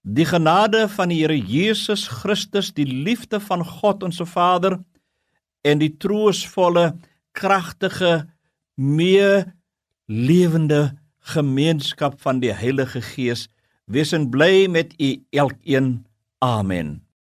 Die 0.02 0.26
genade 0.26 0.88
van 0.90 1.12
die 1.12 1.20
Here 1.22 1.36
Jesus 1.38 2.08
Christus, 2.10 2.72
die 2.74 2.88
liefde 2.90 3.38
van 3.44 3.62
God 3.62 4.02
ons 4.08 4.22
Vader 4.32 4.80
en 5.62 5.78
die 5.78 5.92
troostvolle, 6.02 6.96
kragtige, 7.38 8.24
mee 8.80 9.44
lewende 10.10 10.96
gemeenskap 11.36 12.18
van 12.24 12.40
die 12.42 12.54
Heilige 12.56 13.04
Gees 13.04 13.46
wees 13.86 14.14
en 14.16 14.30
bly 14.34 14.66
met 14.72 14.96
u 14.98 15.12
elkeen. 15.30 16.00
Amen. 16.42 17.09